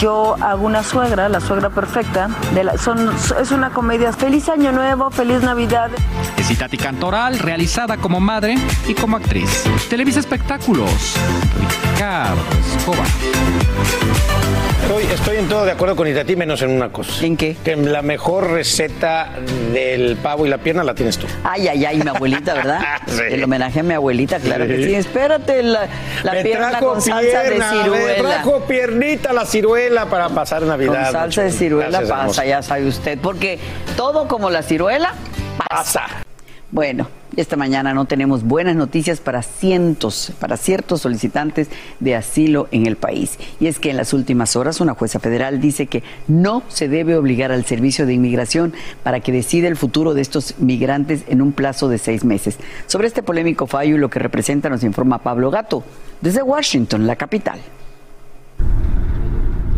[0.00, 4.72] Yo hago una suegra, la suegra perfecta, de la- son, es una comedia Feliz Año
[4.72, 5.90] Nuevo, Feliz Navidad.
[6.36, 8.56] Es Itati Cantoral, realizada como madre
[8.88, 9.64] y como actriz.
[9.88, 10.90] Televisa Espectáculos.
[11.94, 12.40] Ricardo
[12.76, 13.06] Escobar.
[14.82, 17.24] Estoy, estoy en todo de acuerdo con Itati, menos en una cosa.
[17.26, 17.56] ¿En qué?
[17.64, 19.30] Que la mejor receta
[19.72, 21.26] del pavo y la pierna la tienes tú.
[21.42, 22.80] Ay, ay, ay, mi abuelita, ¿verdad?
[23.06, 23.35] Sí.
[23.36, 24.94] El homenaje a mi abuelita, claro que Sí.
[24.94, 25.86] Espérate, la,
[26.22, 28.28] la Me pierna trajo con salsa pierna, de me ciruela.
[28.30, 31.04] trajo piernita la ciruela para pasar Navidad.
[31.04, 32.44] Con salsa de ciruela Gracias, pasa, hermosa.
[32.46, 33.58] ya sabe usted, porque
[33.96, 35.14] todo como la ciruela
[35.68, 36.06] pasa.
[36.70, 41.68] Bueno, esta mañana no tenemos buenas noticias para cientos, para ciertos solicitantes
[42.00, 43.38] de asilo en el país.
[43.60, 47.16] Y es que en las últimas horas una jueza federal dice que no se debe
[47.16, 48.72] obligar al servicio de inmigración
[49.02, 52.58] para que decida el futuro de estos migrantes en un plazo de seis meses.
[52.86, 55.84] Sobre este polémico fallo y lo que representa nos informa Pablo Gato
[56.20, 57.60] desde Washington, la capital.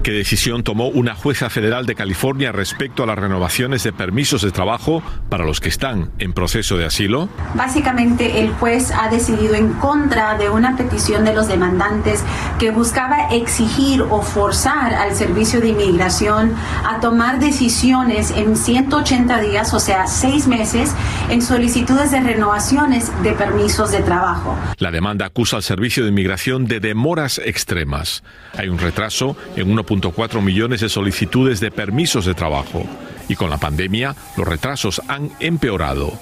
[0.02, 4.52] ¿Qué decisión tomó una jueza federal de California respecto a las renovaciones de permisos de
[4.52, 7.28] trabajo para los que están en proceso de asilo?
[7.54, 12.22] Básicamente el juez ha decidido en contra de una petición de los demandantes
[12.58, 16.54] que buscaba exigir o forzar al servicio de inmigración
[16.86, 20.94] a tomar decisiones en 180 días, o sea, seis meses,
[21.28, 24.56] en solicitudes de renovaciones de permisos de trabajo.
[24.78, 28.22] La demanda acusa al Servicio de Inmigración de demoras extremas.
[28.56, 32.84] Hay un retraso en 1.4 millones de solicitudes de permisos de trabajo
[33.28, 36.12] y con la pandemia los retrasos han empeorado.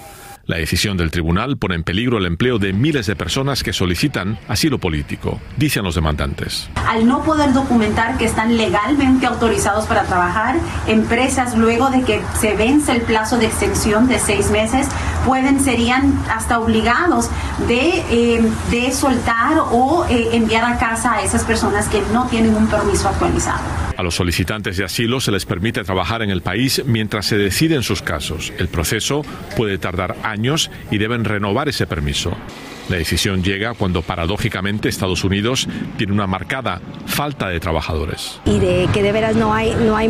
[0.46, 4.38] La decisión del tribunal pone en peligro el empleo de miles de personas que solicitan
[4.46, 6.70] asilo político, dicen los demandantes.
[6.86, 10.54] Al no poder documentar que están legalmente autorizados para trabajar,
[10.86, 14.86] empresas luego de que se vence el plazo de extensión de seis meses
[15.24, 17.28] pueden, serían hasta obligados
[17.66, 22.54] de, eh, de soltar o eh, enviar a casa a esas personas que no tienen
[22.54, 23.64] un permiso actualizado.
[23.96, 27.82] A los solicitantes de asilo se les permite trabajar en el país mientras se deciden
[27.82, 28.52] sus casos.
[28.58, 29.22] El proceso
[29.56, 30.35] puede tardar años
[30.90, 32.36] y deben renovar ese permiso.
[32.88, 38.40] La decisión llega cuando paradójicamente Estados Unidos tiene una marcada falta de trabajadores.
[38.44, 40.08] Y de que de veras no hay, no hay,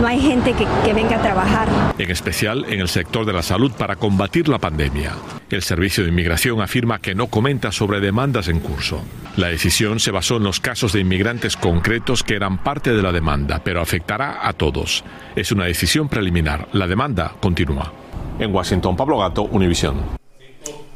[0.00, 1.68] no hay gente que, que venga a trabajar.
[1.98, 5.12] En especial en el sector de la salud para combatir la pandemia.
[5.50, 9.04] El Servicio de Inmigración afirma que no comenta sobre demandas en curso.
[9.36, 13.12] La decisión se basó en los casos de inmigrantes concretos que eran parte de la
[13.12, 15.04] demanda, pero afectará a todos.
[15.36, 16.68] Es una decisión preliminar.
[16.72, 17.92] La demanda continúa.
[18.38, 19.94] En Washington, Pablo Gato, Univisión.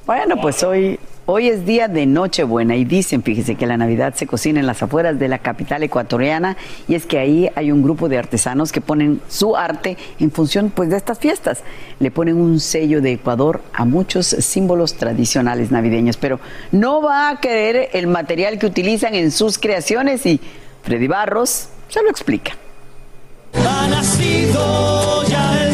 [0.06, 4.26] Bueno, pues hoy, hoy es día de Nochebuena y dicen, fíjese, que la Navidad se
[4.26, 6.56] cocina en las afueras de la capital ecuatoriana
[6.88, 10.70] y es que ahí hay un grupo de artesanos que ponen su arte en función
[10.70, 11.62] pues de estas fiestas.
[12.00, 16.40] Le ponen un sello de Ecuador a muchos símbolos tradicionales navideños, pero
[16.72, 20.40] no va a querer el material que utilizan en sus creaciones y
[20.82, 22.52] Freddy Barros se lo explica.
[23.54, 25.67] Ha nacido ya el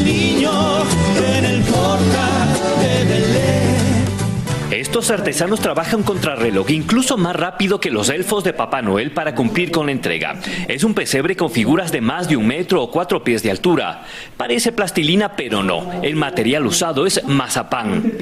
[4.95, 9.73] Estos artesanos trabajan contrarreloj, incluso más rápido que los elfos de Papá Noel para cumplir
[9.73, 10.37] con la entrega.
[10.69, 14.05] Es un pesebre con figuras de más de un metro o cuatro pies de altura.
[14.37, 16.01] Parece plastilina, pero no.
[16.01, 18.13] El material usado es mazapán.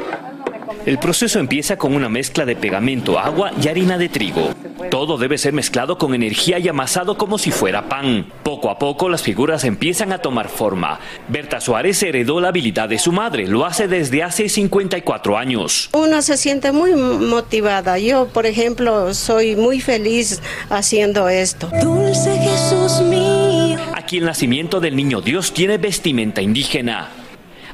[0.86, 4.48] El proceso empieza con una mezcla de pegamento, agua y harina de trigo.
[4.90, 8.26] Todo debe ser mezclado con energía y amasado como si fuera pan.
[8.42, 11.00] Poco a poco las figuras empiezan a tomar forma.
[11.28, 15.90] Berta Suárez heredó la habilidad de su madre, lo hace desde hace 54 años.
[15.92, 17.98] Uno se siente muy motivada.
[17.98, 20.40] Yo, por ejemplo, soy muy feliz
[20.70, 21.70] haciendo esto.
[21.82, 23.78] Dulce Jesús mío.
[23.94, 27.10] Aquí el nacimiento del niño Dios tiene vestimenta indígena,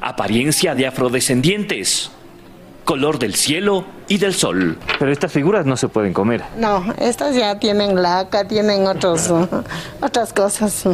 [0.01, 2.11] apariencia de afrodescendientes,
[2.88, 4.79] color del cielo y del sol.
[4.98, 6.42] Pero estas figuras no se pueden comer.
[6.57, 9.31] No, estas ya tienen laca, tienen otros,
[10.01, 10.85] otras cosas.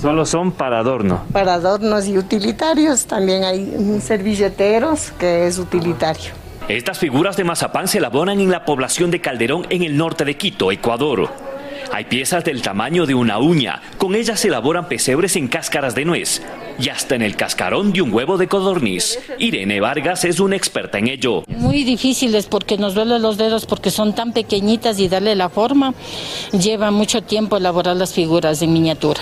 [0.00, 1.24] Solo son para adorno.
[1.32, 3.06] Para adornos y utilitarios.
[3.06, 6.30] También hay servilleteros, que es utilitario.
[6.68, 10.36] Estas figuras de mazapán se elaboran en la población de Calderón en el norte de
[10.36, 11.30] Quito, Ecuador.
[11.92, 13.82] Hay piezas del tamaño de una uña.
[13.98, 16.42] Con ellas se elaboran pesebres en cáscaras de nuez
[16.78, 19.18] y hasta en el cascarón de un huevo de codorniz.
[19.38, 21.44] Irene Vargas es una experta en ello.
[21.46, 25.94] Muy difíciles porque nos duelen los dedos porque son tan pequeñitas y darle la forma.
[26.52, 29.20] Lleva mucho tiempo elaborar las figuras en miniatura.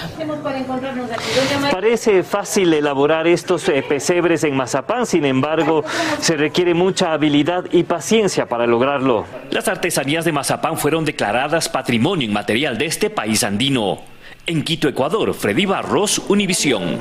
[1.71, 5.85] Parece fácil elaborar estos eh, pesebres en mazapán, sin embargo,
[6.21, 9.25] se requiere mucha habilidad y paciencia para lograrlo.
[9.51, 14.01] Las artesanías de mazapán fueron declaradas patrimonio inmaterial de este país andino.
[14.49, 16.99] En Quito, Ecuador, Freddy Barros, Univisión.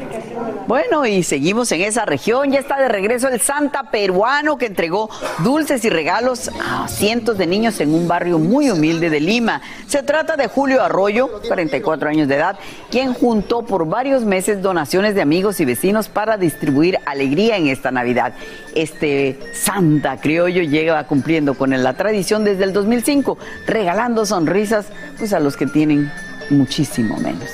[0.68, 2.52] Bueno, y seguimos en esa región.
[2.52, 5.10] Ya está de regreso el Santa peruano que entregó
[5.46, 9.62] dulces y regalos a cientos de niños en un barrio muy humilde de Lima.
[9.88, 12.60] Se trata de Julio Arroyo, 44 años de edad,
[12.92, 17.92] quien juntó por varios meses donaciones de amigos y vecinos para distribuir alegría en esta
[17.92, 18.34] Navidad.
[18.76, 25.40] Este Santa criollo llega cumpliendo con la tradición desde el 2005, regalando sonrisas pues, a
[25.40, 26.12] los que tienen
[26.50, 27.50] muchísimo menos.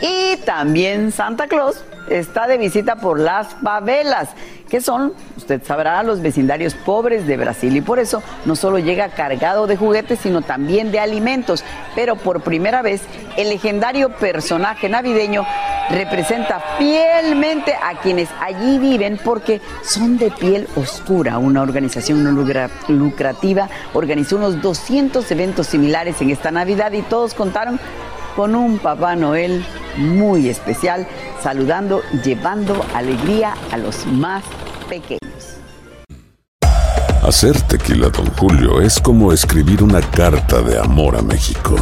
[0.00, 4.30] Y también Santa Claus está de visita por las favelas,
[4.70, 7.76] que son, usted sabrá, los vecindarios pobres de Brasil.
[7.76, 11.64] Y por eso no solo llega cargado de juguetes, sino también de alimentos.
[11.94, 13.02] Pero por primera vez,
[13.36, 15.44] el legendario personaje navideño
[15.90, 21.38] representa fielmente a quienes allí viven porque son de piel oscura.
[21.38, 27.32] Una organización no lucra- lucrativa organizó unos 200 eventos similares en esta Navidad y todos
[27.34, 27.80] contaron
[28.38, 31.08] con un Papá Noel muy especial,
[31.42, 34.44] saludando y llevando alegría a los más
[34.88, 35.56] pequeños.
[37.24, 41.74] Hacer tequila, Don Julio, es como escribir una carta de amor a México.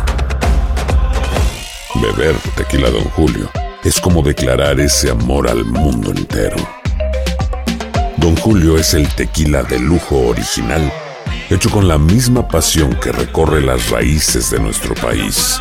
[2.00, 3.50] Beber tequila, Don Julio,
[3.84, 6.56] es como declarar ese amor al mundo entero.
[8.16, 10.90] Don Julio es el tequila de lujo original,
[11.50, 15.60] hecho con la misma pasión que recorre las raíces de nuestro país.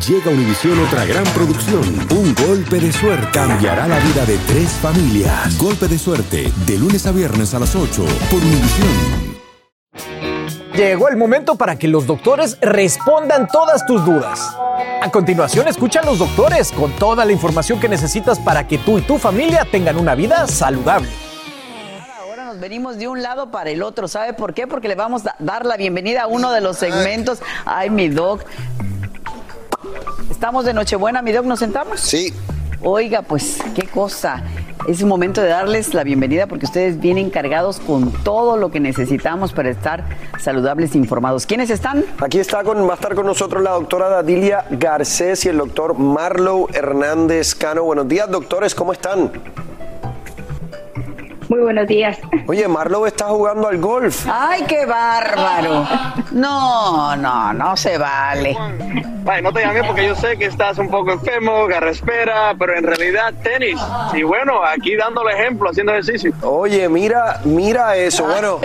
[0.00, 1.84] Llega a Univisión otra gran producción.
[2.10, 5.56] Un golpe de suerte cambiará la vida de tres familias.
[5.56, 9.38] Golpe de suerte, de lunes a viernes a las 8 por Univisión.
[10.74, 14.56] Llegó el momento para que los doctores respondan todas tus dudas.
[15.00, 18.98] A continuación, escucha a los doctores con toda la información que necesitas para que tú
[18.98, 21.08] y tu familia tengan una vida saludable.
[22.58, 24.08] venimos de un lado para el otro.
[24.08, 24.66] ¿Sabe por qué?
[24.66, 27.40] Porque le vamos a dar la bienvenida a uno de los segmentos.
[27.64, 28.44] Ay, mi doc.
[30.44, 32.00] Estamos de Nochebuena, mi doc, ¿nos sentamos?
[32.00, 32.30] Sí.
[32.82, 34.42] Oiga, pues, qué cosa.
[34.86, 38.78] Es un momento de darles la bienvenida porque ustedes vienen cargados con todo lo que
[38.78, 40.04] necesitamos para estar
[40.38, 41.46] saludables e informados.
[41.46, 42.04] ¿Quiénes están?
[42.20, 45.98] Aquí está con, va a estar con nosotros la doctora Dadilia Garcés y el doctor
[45.98, 47.84] Marlow Hernández Cano.
[47.84, 49.32] Buenos días, doctores, ¿cómo están?
[51.54, 52.18] Muy buenos días.
[52.48, 54.26] Oye, Marlow está jugando al golf.
[54.28, 55.86] ¡Ay, qué bárbaro!
[56.32, 58.56] No, no, no se vale.
[59.22, 62.82] Vale, no te llamé porque yo sé que estás un poco enfermo, carraspera, pero en
[62.82, 63.80] realidad tenis.
[64.14, 66.32] Y bueno, aquí dándole ejemplo, haciendo ejercicio.
[66.42, 68.24] Oye, mira, mira eso.
[68.24, 68.58] Bueno,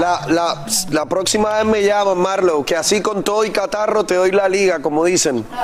[0.00, 4.14] la, la, la próxima vez me llaman, Marlow, que así con todo y catarro te
[4.14, 5.44] doy la liga, como dicen.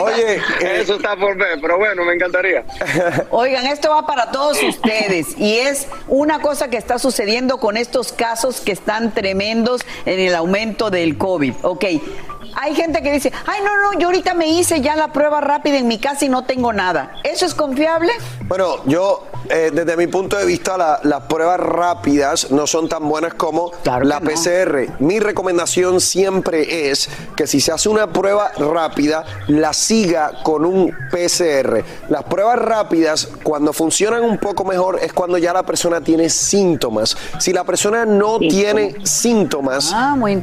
[0.00, 2.64] Oye, eh, Eso está por ver, pero bueno, me encantaría.
[3.30, 8.12] Oigan, esto va para todos ustedes y es una cosa que está sucediendo con estos
[8.12, 11.54] casos que están tremendos en el aumento del COVID.
[11.62, 11.84] Ok.
[12.58, 15.76] Hay gente que dice, ay, no, no, yo ahorita me hice ya la prueba rápida
[15.76, 17.12] en mi casa y no tengo nada.
[17.22, 18.10] ¿Eso es confiable?
[18.48, 23.06] Bueno, yo, eh, desde mi punto de vista, la- las pruebas rápidas no son tan
[23.10, 24.88] buenas como la PCR.
[25.00, 30.96] Mi recomendación siempre es que si se hace una prueba rápida, la siga con un
[31.10, 31.84] PCR.
[32.08, 37.16] Las pruebas rápidas, cuando funcionan un poco mejor, es cuando ya la persona tiene síntomas.
[37.38, 39.92] Si la persona no tiene síntomas,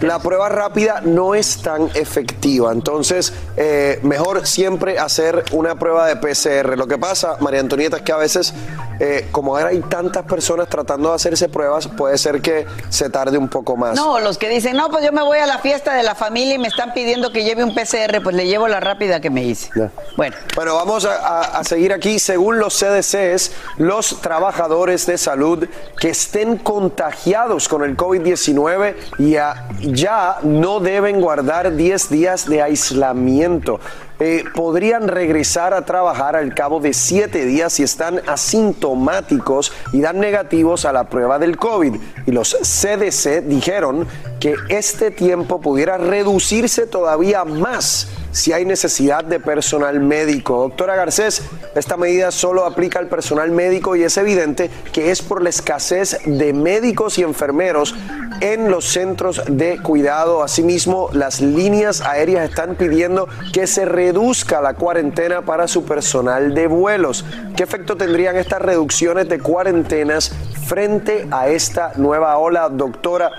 [0.02, 2.72] la prueba rápida no es tan efectiva.
[2.74, 6.78] Entonces, eh, mejor siempre hacer una prueba de PCR.
[6.78, 8.54] Lo que pasa, María Antonieta, es que a veces,
[9.00, 13.38] eh, como ahora hay tantas personas tratando de hacerse pruebas, puede ser que se tarde
[13.38, 13.96] un poco más.
[13.96, 16.56] No, los que dicen, no, pues yo me voy a la fiesta de la familia
[16.56, 19.44] y me están pidiendo que lleve un PCR, pues le llevo la rápida que me
[19.44, 19.70] hice.
[20.18, 20.36] Bueno.
[20.56, 22.20] Bueno, vamos a, a- a seguir aquí.
[22.20, 25.68] Según los CDCs, los trabajadores de salud
[26.00, 33.80] que estén contagiados con el COVID-19 ya, ya no deben guardar 10 días de aislamiento.
[34.20, 40.20] Eh, podrían regresar a trabajar al cabo de 7 días si están asintomáticos y dan
[40.20, 41.96] negativos a la prueba del COVID.
[42.26, 44.08] Y los CDC dijeron
[44.40, 50.64] que este tiempo pudiera reducirse todavía más si hay necesidad de personal médico.
[50.64, 51.44] Doctora Garcés,
[51.76, 56.20] esta medida solo aplica al personal médico y es evidente que es por la escasez
[56.26, 57.96] de médicos y enfermeros
[58.42, 60.44] en los centros de cuidado.
[60.44, 66.68] Asimismo, las líneas aéreas están pidiendo que se reduzca la cuarentena para su personal de
[66.68, 67.24] vuelos.
[67.56, 70.32] ¿Qué efecto tendrían estas reducciones de cuarentenas
[70.66, 73.32] frente a esta nueva ola, doctora?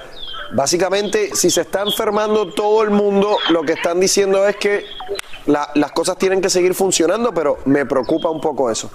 [0.55, 4.85] Básicamente, si se está enfermando todo el mundo, lo que están diciendo es que
[5.47, 8.89] la- las cosas tienen que seguir funcionando, pero me preocupa un poco eso.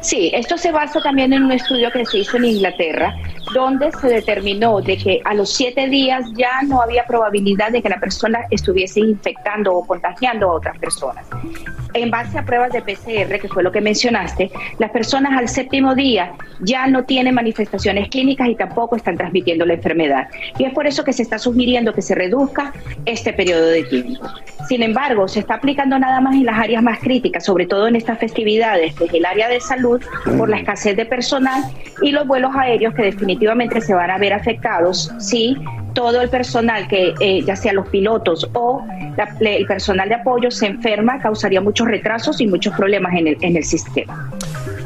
[0.00, 3.14] Sí, esto se basa también en un estudio que se hizo en Inglaterra,
[3.54, 7.88] donde se determinó de que a los siete días ya no había probabilidad de que
[7.88, 11.26] la persona estuviese infectando o contagiando a otras personas.
[11.94, 15.94] En base a pruebas de PCR, que fue lo que mencionaste, las personas al séptimo
[15.94, 20.28] día ya no tienen manifestaciones clínicas y tampoco están transmitiendo la enfermedad.
[20.58, 22.72] Y es por eso que se está sugiriendo que se reduzca
[23.04, 24.26] este periodo de tiempo.
[24.66, 27.96] Sin embargo, se está aplicando nada más en las áreas más críticas, sobre todo en
[27.96, 30.02] estas festividades, desde el área de salud,
[30.36, 31.62] por la escasez de personal
[32.02, 35.56] y los vuelos aéreos que definitivamente se van a ver afectados si
[35.94, 38.84] todo el personal que, eh, ya sea los pilotos o
[39.16, 43.36] la- el personal de apoyo, se enferma, causaría muchos retrasos y muchos problemas en el,
[43.40, 44.30] en el sistema.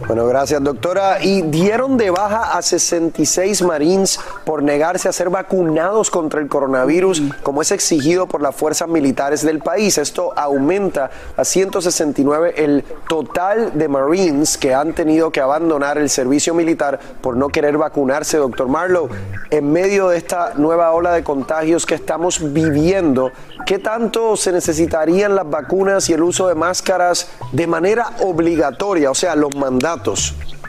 [0.06, 1.22] Bueno, gracias, doctora.
[1.22, 7.22] Y dieron de baja a 66 Marines por negarse a ser vacunados contra el coronavirus,
[7.42, 9.98] como es exigido por las fuerzas militares del país.
[9.98, 16.52] Esto aumenta a 169 el total de Marines que han tenido que abandonar el servicio
[16.52, 19.08] militar por no querer vacunarse, doctor Marlowe.
[19.50, 23.30] En medio de esta nueva ola de contagios que estamos viviendo,
[23.66, 29.14] ¿qué tanto se necesitarían las vacunas y el uso de máscaras de manera obligatoria, o
[29.14, 29.91] sea, los mandatos?
[29.92, 30.61] candidatos.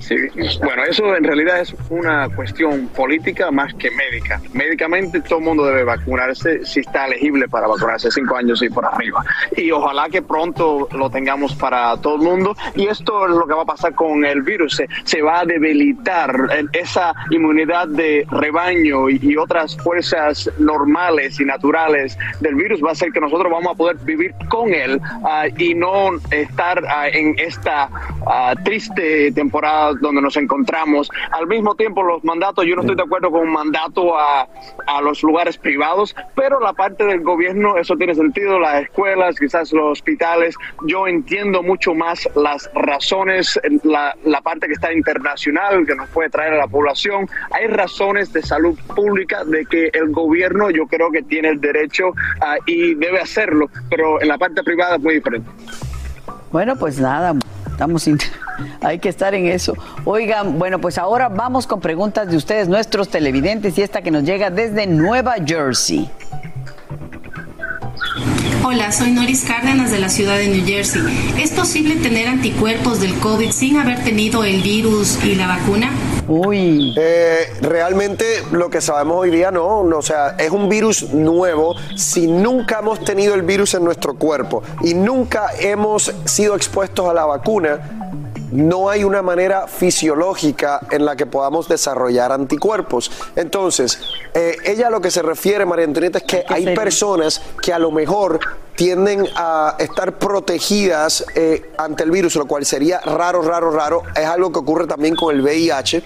[0.00, 0.16] Sí,
[0.62, 4.40] bueno, eso en realidad es una cuestión política más que médica.
[4.54, 8.84] Médicamente todo el mundo debe vacunarse si está elegible para vacunarse cinco años y por
[8.86, 9.22] arriba.
[9.56, 12.56] Y ojalá que pronto lo tengamos para todo el mundo.
[12.74, 14.82] Y esto es lo que va a pasar con el virus.
[15.04, 16.34] Se, va a debilitar
[16.72, 22.82] esa inmunidad de rebaño y, otras fuerzas normales y naturales del virus.
[22.82, 26.82] Va a hacer que nosotros vamos a poder vivir con él ah, y no estar
[26.88, 27.88] ah, en esta
[28.26, 31.10] ah, triste temporada donde nos encontramos.
[31.30, 34.48] Al mismo tiempo, los mandatos, yo no estoy de acuerdo con un mandato a,
[34.86, 39.72] a los lugares privados, pero la parte del gobierno, eso tiene sentido, las escuelas, quizás
[39.72, 40.54] los hospitales,
[40.86, 46.30] yo entiendo mucho más las razones, la, la parte que está internacional, que nos puede
[46.30, 47.28] traer a la población.
[47.50, 52.12] Hay razones de salud pública de que el gobierno yo creo que tiene el derecho
[52.40, 55.48] ah, y debe hacerlo, pero en la parte privada es muy diferente.
[56.50, 57.34] Bueno, pues nada,
[57.80, 58.06] estamos
[58.82, 59.72] hay que estar en eso.
[60.04, 64.24] Oigan, bueno, pues ahora vamos con preguntas de ustedes, nuestros televidentes, y esta que nos
[64.24, 66.10] llega desde Nueva Jersey.
[68.62, 71.00] Hola, soy Noris Cárdenas de la ciudad de New Jersey.
[71.38, 75.90] ¿Es posible tener anticuerpos del COVID sin haber tenido el virus y la vacuna?
[76.30, 76.94] Uy.
[76.96, 81.74] Eh, realmente lo que sabemos hoy día no, no, o sea, es un virus nuevo.
[81.96, 87.14] Si nunca hemos tenido el virus en nuestro cuerpo y nunca hemos sido expuestos a
[87.14, 88.19] la vacuna,
[88.52, 93.10] no hay una manera fisiológica en la que podamos desarrollar anticuerpos.
[93.36, 93.98] Entonces,
[94.34, 97.78] eh, ella a lo que se refiere, María Antonieta, es que hay personas que a
[97.78, 98.40] lo mejor
[98.74, 104.02] tienden a estar protegidas eh, ante el virus, lo cual sería raro, raro, raro.
[104.16, 106.02] Es algo que ocurre también con el VIH.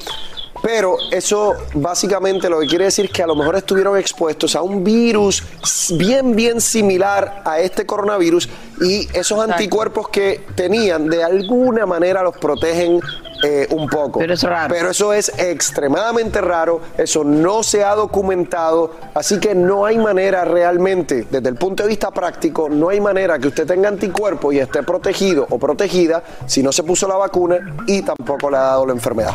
[0.65, 4.83] Pero eso básicamente lo que quiere decir que a lo mejor estuvieron expuestos a un
[4.83, 5.45] virus
[5.91, 8.49] bien, bien similar a este coronavirus
[8.81, 12.99] y esos anticuerpos que tenían de alguna manera los protegen
[13.43, 14.21] eh, un poco.
[14.21, 14.75] Pero eso es raro.
[14.75, 20.47] Pero eso es extremadamente raro, eso no se ha documentado, así que no hay manera
[20.47, 24.61] realmente, desde el punto de vista práctico, no hay manera que usted tenga anticuerpos y
[24.61, 28.87] esté protegido o protegida si no se puso la vacuna y tampoco le ha dado
[28.87, 29.35] la enfermedad.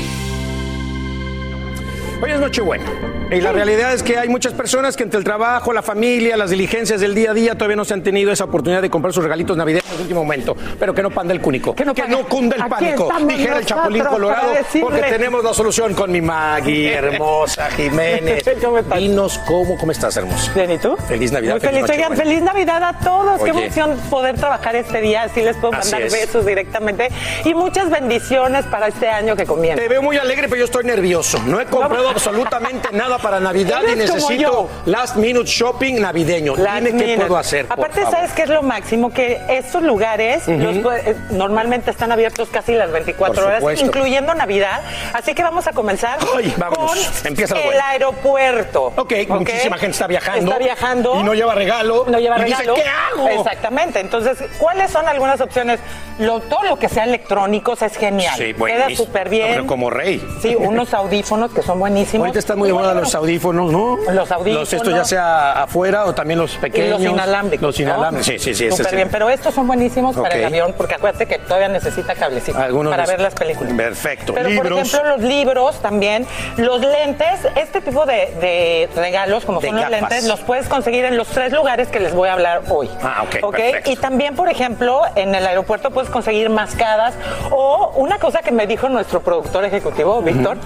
[2.21, 2.85] Hoy es Nochebuena.
[3.31, 6.49] Y la realidad es que hay muchas personas que entre el trabajo, la familia, las
[6.49, 9.23] diligencias del día a día todavía no se han tenido esa oportunidad de comprar sus
[9.23, 10.53] regalitos navideños en el último momento.
[10.77, 11.73] Pero que no panda el cúnico.
[11.73, 11.95] Que no,
[12.27, 13.09] cunda el pánico.
[13.25, 14.51] Dijera el Chapulín Colorado.
[14.81, 18.43] Porque tenemos la solución con mi Maggie, hermosa Jiménez.
[18.97, 20.51] Dinos cómo, cómo estás, hermosa.
[20.53, 20.97] Bien, ¿y tú?
[21.07, 21.53] Feliz Navidad.
[21.53, 21.89] Muy feliz.
[21.89, 23.41] Oigan, feliz Navidad a todos.
[23.41, 25.23] Qué emoción poder trabajar este día.
[25.23, 26.11] Así les puedo mandar es.
[26.11, 27.07] besos directamente.
[27.45, 29.81] Y muchas bendiciones para este año que comienza.
[29.81, 31.41] Te veo muy alegre, pero yo estoy nervioso.
[31.45, 36.55] No he comprado absolutamente nada para Navidad y necesito last minute shopping navideño.
[36.55, 37.65] Last Dime qué puedo hacer.
[37.69, 38.01] Aparte.
[38.03, 39.11] ¿sabes qué es lo máximo?
[39.11, 44.81] Que estos lugares los eh, normalmente están abiertos casi las 24 Por horas, incluyendo Navidad.
[45.13, 47.81] Así que vamos a comenzar Ay, con Empieza el bueno.
[47.85, 48.93] aeropuerto.
[48.95, 50.51] Ok, muchísima gente está viajando.
[50.51, 51.19] Está viajando.
[51.19, 52.05] Y no lleva regalo.
[52.07, 52.75] No lleva Y dice, regalo.
[52.75, 53.27] ¿qué hago?
[53.29, 53.99] Exactamente.
[53.99, 55.79] Entonces, ¿cuáles son algunas opciones?
[56.19, 58.35] Lo, todo lo que sea electrónicos es genial.
[58.37, 59.67] Sí, Queda súper bien.
[59.67, 60.21] Como rey.
[60.41, 62.00] Sí, unos audífonos que son buenísimos.
[62.17, 63.97] Ahorita están muy de moda los audífonos, ¿no?
[64.11, 64.71] Los audífonos.
[64.73, 67.01] estos ya sea afuera o también los Y pequeños.
[67.01, 67.61] los inalámbricos.
[67.67, 68.27] Los inalámbricos.
[68.27, 68.33] ¿no?
[68.33, 68.69] Sí, sí, sí.
[68.71, 68.95] Súper sí.
[68.95, 72.91] bien, pero estos son buenísimos para el avión, porque acuérdate que todavía necesita cablecito Algunos
[72.91, 73.73] para los- ver las películas.
[73.73, 74.33] Perfecto.
[74.33, 74.67] Pero Libros.
[74.71, 76.25] por ejemplo los libros también,
[76.57, 81.05] los lentes, este tipo de, de regalos como De son los lentes, los puedes conseguir
[81.05, 82.89] en los tres lugares que les voy a hablar hoy.
[83.01, 83.91] Ah, ok, perfecto.
[83.91, 87.13] Y también, por ejemplo, en el aeropuerto puedes conseguir mascadas
[87.51, 90.57] o una cosa que me dijo nuestro productor ejecutivo, Víctor,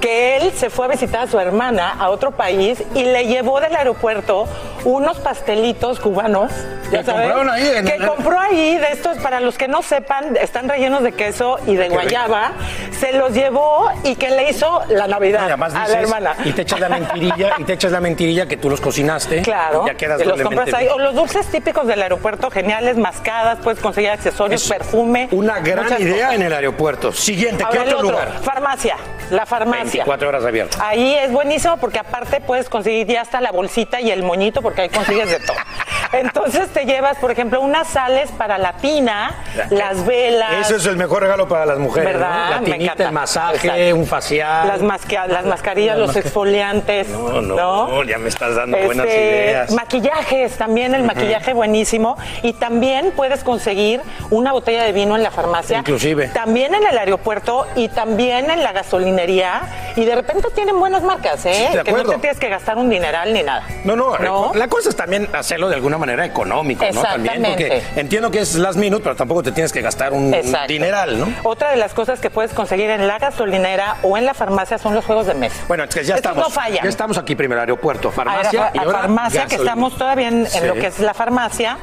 [0.00, 3.60] que él se fue a visitar a su hermana a otro país y le llevó
[3.60, 4.46] del aeropuerto
[4.84, 6.50] unos pastelitos cubanos.
[6.90, 9.66] Ya Que sabes, compraron ahí en que el- compró ahí de estos, para los que
[9.68, 12.02] no sepan, están rellenos de queso y de Qué rico.
[12.02, 12.52] guayaba.
[12.98, 15.56] Se los llevó y que le hizo la Navidad a
[15.88, 16.34] la hermana.
[16.44, 19.42] Y te echas la mentirilla, y te echas la mentirilla que tú los cocinaste.
[19.42, 20.88] Claro, Y ya quedas que los compras ahí.
[20.88, 25.28] O los dulces típicos del aeropuerto, geniales, mascadas, puedes conseguir accesorios, perfume.
[25.32, 26.34] Una gran idea cosas.
[26.34, 27.12] en el aeropuerto.
[27.12, 28.32] Siguiente, ¿qué Ahora el otro lugar?
[28.42, 28.96] Farmacia,
[29.30, 30.04] la farmacia.
[30.04, 30.71] 24 horas abiertas.
[30.80, 34.82] Ahí es buenísimo porque aparte puedes conseguir ya hasta la bolsita y el moñito porque
[34.82, 35.56] ahí consigues de todo.
[36.12, 39.34] Entonces te llevas, por ejemplo, unas sales para la tina,
[39.70, 40.66] las velas.
[40.66, 42.12] Ese es el mejor regalo para las mujeres.
[42.12, 42.44] ¿Verdad?
[42.44, 42.50] ¿no?
[42.50, 43.04] La Me tinita, encanta.
[43.04, 43.96] el masaje, Exacto.
[43.96, 44.68] un facial.
[44.68, 47.08] Las, masca- las mascarillas, Las los masca- exfoliantes.
[47.08, 49.70] No, no, no, ya me estás dando buenas Este, ideas.
[49.72, 52.18] Maquillajes, también el maquillaje buenísimo.
[52.42, 55.78] Y también puedes conseguir una botella de vino en la farmacia.
[55.78, 56.28] Inclusive.
[56.28, 59.62] También en el aeropuerto y también en la gasolinería.
[59.96, 61.68] Y de repente tienen buenas marcas, ¿eh?
[61.70, 63.66] Sí, de que no te tienes que gastar un dineral ni nada.
[63.84, 64.52] No, no, ¿No?
[64.54, 67.02] la cosa es también hacerlo de alguna manera económico, ¿no?
[67.02, 70.68] También, porque entiendo que es last minute, pero tampoco te tienes que gastar un Exacto.
[70.72, 71.28] dineral, ¿no?
[71.42, 74.94] Otra de las cosas que puedes conseguir en la gasolinera o en la farmacia son
[74.94, 75.56] los juegos de mesa.
[75.68, 76.48] Bueno, es que ya estamos.
[76.54, 76.62] no.
[76.82, 80.74] Ya estamos aquí primero, aeropuerto, farmacia a, a ahora farmacia, que estamos todavía en, lo
[80.74, 81.78] que es la farmacia.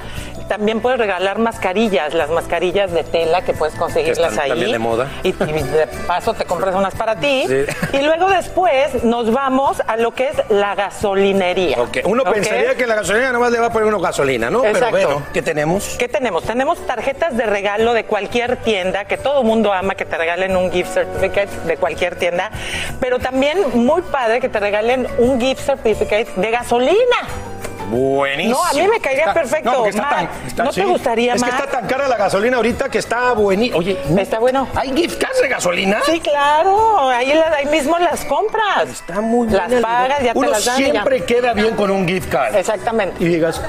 [0.49, 4.49] También puedes regalar mascarillas, las mascarillas de tela que puedes conseguirlas están ahí.
[4.49, 5.07] también de moda.
[5.23, 7.45] Y, y de paso te compras unas para ti.
[7.47, 7.65] Sí.
[7.93, 11.77] Y luego después nos vamos a lo que es la gasolinería.
[12.03, 14.65] Uno pensaría que la gasolina nomás le va a poner uno gasolina, ¿no?
[14.65, 14.87] Exacto.
[14.91, 15.95] Pero bueno, ¿qué tenemos?
[15.99, 16.43] ¿Qué tenemos?
[16.43, 20.71] Tenemos tarjetas de regalo de cualquier tienda, que todo mundo ama que te regalen un
[20.71, 22.49] gift certificate de cualquier tienda,
[22.99, 26.97] pero también muy padre que te regalen un gift certificate de gasolina.
[27.89, 28.55] Buenísimo.
[28.57, 29.69] No, a mí me caería Está- perfecto.
[29.71, 31.59] No, porque está Mar, tan- está- ¿no te gustaría Es que más?
[31.59, 33.79] está tan cara la gasolina ahorita que está buenísimo.
[33.79, 34.67] Oye, Está bueno.
[34.75, 36.01] ¿hay gift cards de gasolina?
[36.05, 37.09] Sí, claro.
[37.09, 38.89] Ahí, ahí mismo las compras.
[38.89, 39.57] Está muy bien.
[39.69, 40.79] Las pagas, ya Uno te las dan.
[40.79, 40.91] ya.
[40.91, 42.55] siempre queda bien con un gift card.
[42.55, 43.15] Exactamente.
[43.23, 43.61] Y digas,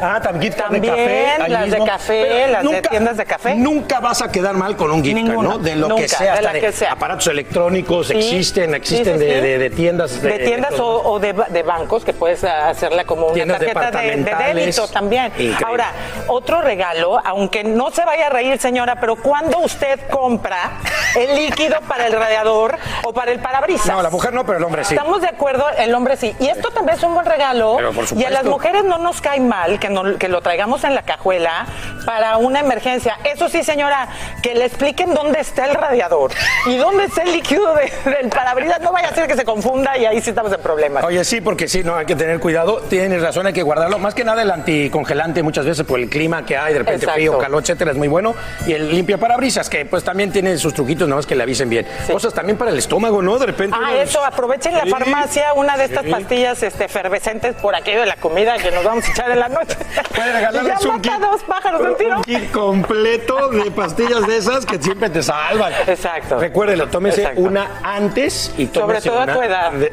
[0.00, 1.48] ah, también También, de café.
[1.48, 1.86] las de mismo.
[1.86, 3.54] café, Pero las de tiendas de café.
[3.54, 5.58] Nunca vas a quedar mal con un gift card, ¿no?
[5.58, 6.92] De lo nunca, que sea, de la de que sea.
[6.92, 8.14] aparatos electrónicos Sí.
[8.18, 9.40] existen, existen sí, de, sí.
[9.40, 10.22] de- de tiendas.
[10.22, 13.90] De tiendas o, o de, ba- de bancos que puedes hacerla como una Tiendas tarjeta
[13.90, 15.26] de, de débito también.
[15.26, 15.56] Increíble.
[15.66, 15.92] Ahora,
[16.28, 20.72] otro regalo, aunque no se vaya a reír señora, pero cuando usted compra
[21.16, 23.86] el líquido para el radiador o para el parabrisas.
[23.86, 24.94] No, la mujer no, pero el hombre sí.
[24.94, 26.34] Estamos de acuerdo, el hombre sí.
[26.40, 27.74] Y esto también es un buen regalo.
[27.76, 28.30] Pero por y a supuesto.
[28.34, 31.66] las mujeres no nos cae mal que, no- que lo traigamos en la cajuela
[32.06, 33.18] para una emergencia.
[33.24, 34.08] Eso sí, señora,
[34.42, 36.32] que le expliquen dónde está el radiador
[36.66, 38.80] y dónde está el líquido de- del parabrisas.
[38.80, 41.04] No vaya a ser que se confunda y ahí sí estamos en problemas.
[41.04, 42.80] Oye, sí, porque sí, no, hay que tener cuidado.
[42.88, 43.98] Tienes razón, hay que guardarlo.
[43.98, 47.14] Más que nada el anticongelante muchas veces por el clima que hay, de repente Exacto.
[47.14, 48.34] frío, calor, etcétera, es muy bueno.
[48.66, 51.68] Y el limpia parabrisas, que pues también tiene sus truquitos, nada más que le avisen
[51.68, 51.86] bien.
[52.10, 53.38] Cosas también para el estómago, ¿no?
[53.38, 53.76] De repente.
[53.80, 56.10] Ah, eso, aprovechen la farmacia, una de estas Sí.
[56.10, 59.48] pastillas este, efervescentes por aquello de la comida que nos vamos a echar en la
[59.48, 59.76] noche.
[60.14, 61.12] Puede regalarles un kit.
[61.20, 62.16] dos pájaros un tiro.
[62.18, 65.72] Un kit completo de pastillas de esas que siempre te salvan.
[65.86, 66.38] Exacto.
[66.38, 67.40] Recuérdelo, tómese Exacto.
[67.42, 69.72] una antes y Sobre tómese todo a tu edad.
[69.72, 69.92] de-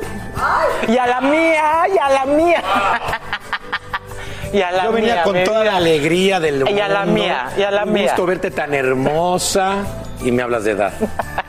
[0.88, 1.64] Y a la mía,
[1.94, 2.64] y a la mía.
[4.54, 5.72] Y a la Yo venía mía, con toda vida.
[5.72, 6.72] la alegría del mundo.
[6.72, 8.04] Y a la mía, y a la Un mía.
[8.04, 9.84] gusto verte tan hermosa
[10.22, 10.94] y me hablas de edad.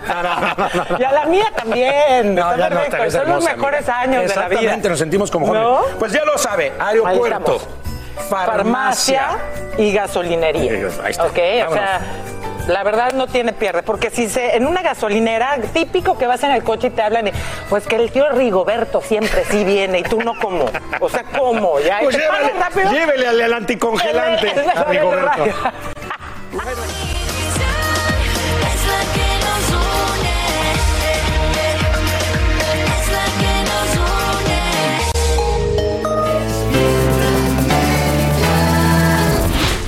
[0.08, 0.98] No, no, no, no, no.
[0.98, 2.34] Y a la mía también.
[2.34, 4.00] No, ya no, Son los mejores amiga.
[4.00, 4.60] años de la vida.
[4.60, 5.68] Exactamente, nos sentimos como jóvenes.
[5.68, 5.80] ¿No?
[5.98, 7.60] Pues ya lo sabe, aeropuerto,
[8.18, 9.38] Farmacia
[9.76, 10.72] y gasolinería.
[11.04, 11.24] Ahí está.
[11.26, 11.38] Ok,
[11.68, 12.00] o sea,
[12.66, 16.50] la verdad no tiene pierde, porque si se, en una gasolinera, típico que vas en
[16.50, 17.30] el coche y te hablan,
[17.70, 20.66] pues que el tío Rigoberto siempre sí viene y tú no como.
[21.00, 21.80] O sea, ¿cómo?
[21.80, 22.90] Ya, Pues llévele, rápido.
[22.92, 24.50] llévele al, al anticongelante.
[24.50, 25.44] El- el- el- a Rigoberto.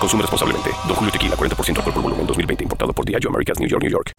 [0.00, 0.70] Consume responsablemente.
[0.86, 2.64] Don Julio Tequila, 40% alcohol por volumen, 2020.
[2.64, 4.12] Importado por Diageo Americas, New York, New York.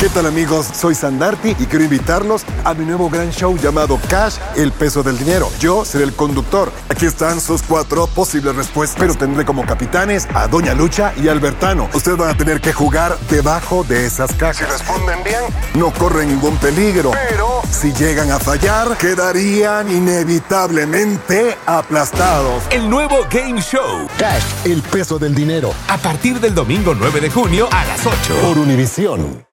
[0.00, 0.66] ¿Qué tal amigos?
[0.74, 5.18] Soy Sandarti y quiero invitarlos a mi nuevo gran show llamado Cash, el peso del
[5.18, 5.48] dinero.
[5.58, 6.70] Yo seré el conductor.
[6.88, 11.88] Aquí están sus cuatro posibles respuestas, pero tendré como capitanes a Doña Lucha y Albertano.
[11.94, 14.58] Ustedes van a tener que jugar debajo de esas cajas.
[14.58, 15.42] Si responden bien,
[15.74, 17.10] no corren ningún peligro.
[17.10, 22.62] Pero si llegan a fallar, quedarían inevitablemente aplastados.
[22.70, 24.06] El nuevo Game Show.
[24.16, 25.72] Cash, el peso del dinero.
[25.88, 28.34] A partir del domingo 9 de junio a las 8.
[28.42, 29.46] Por Univisión.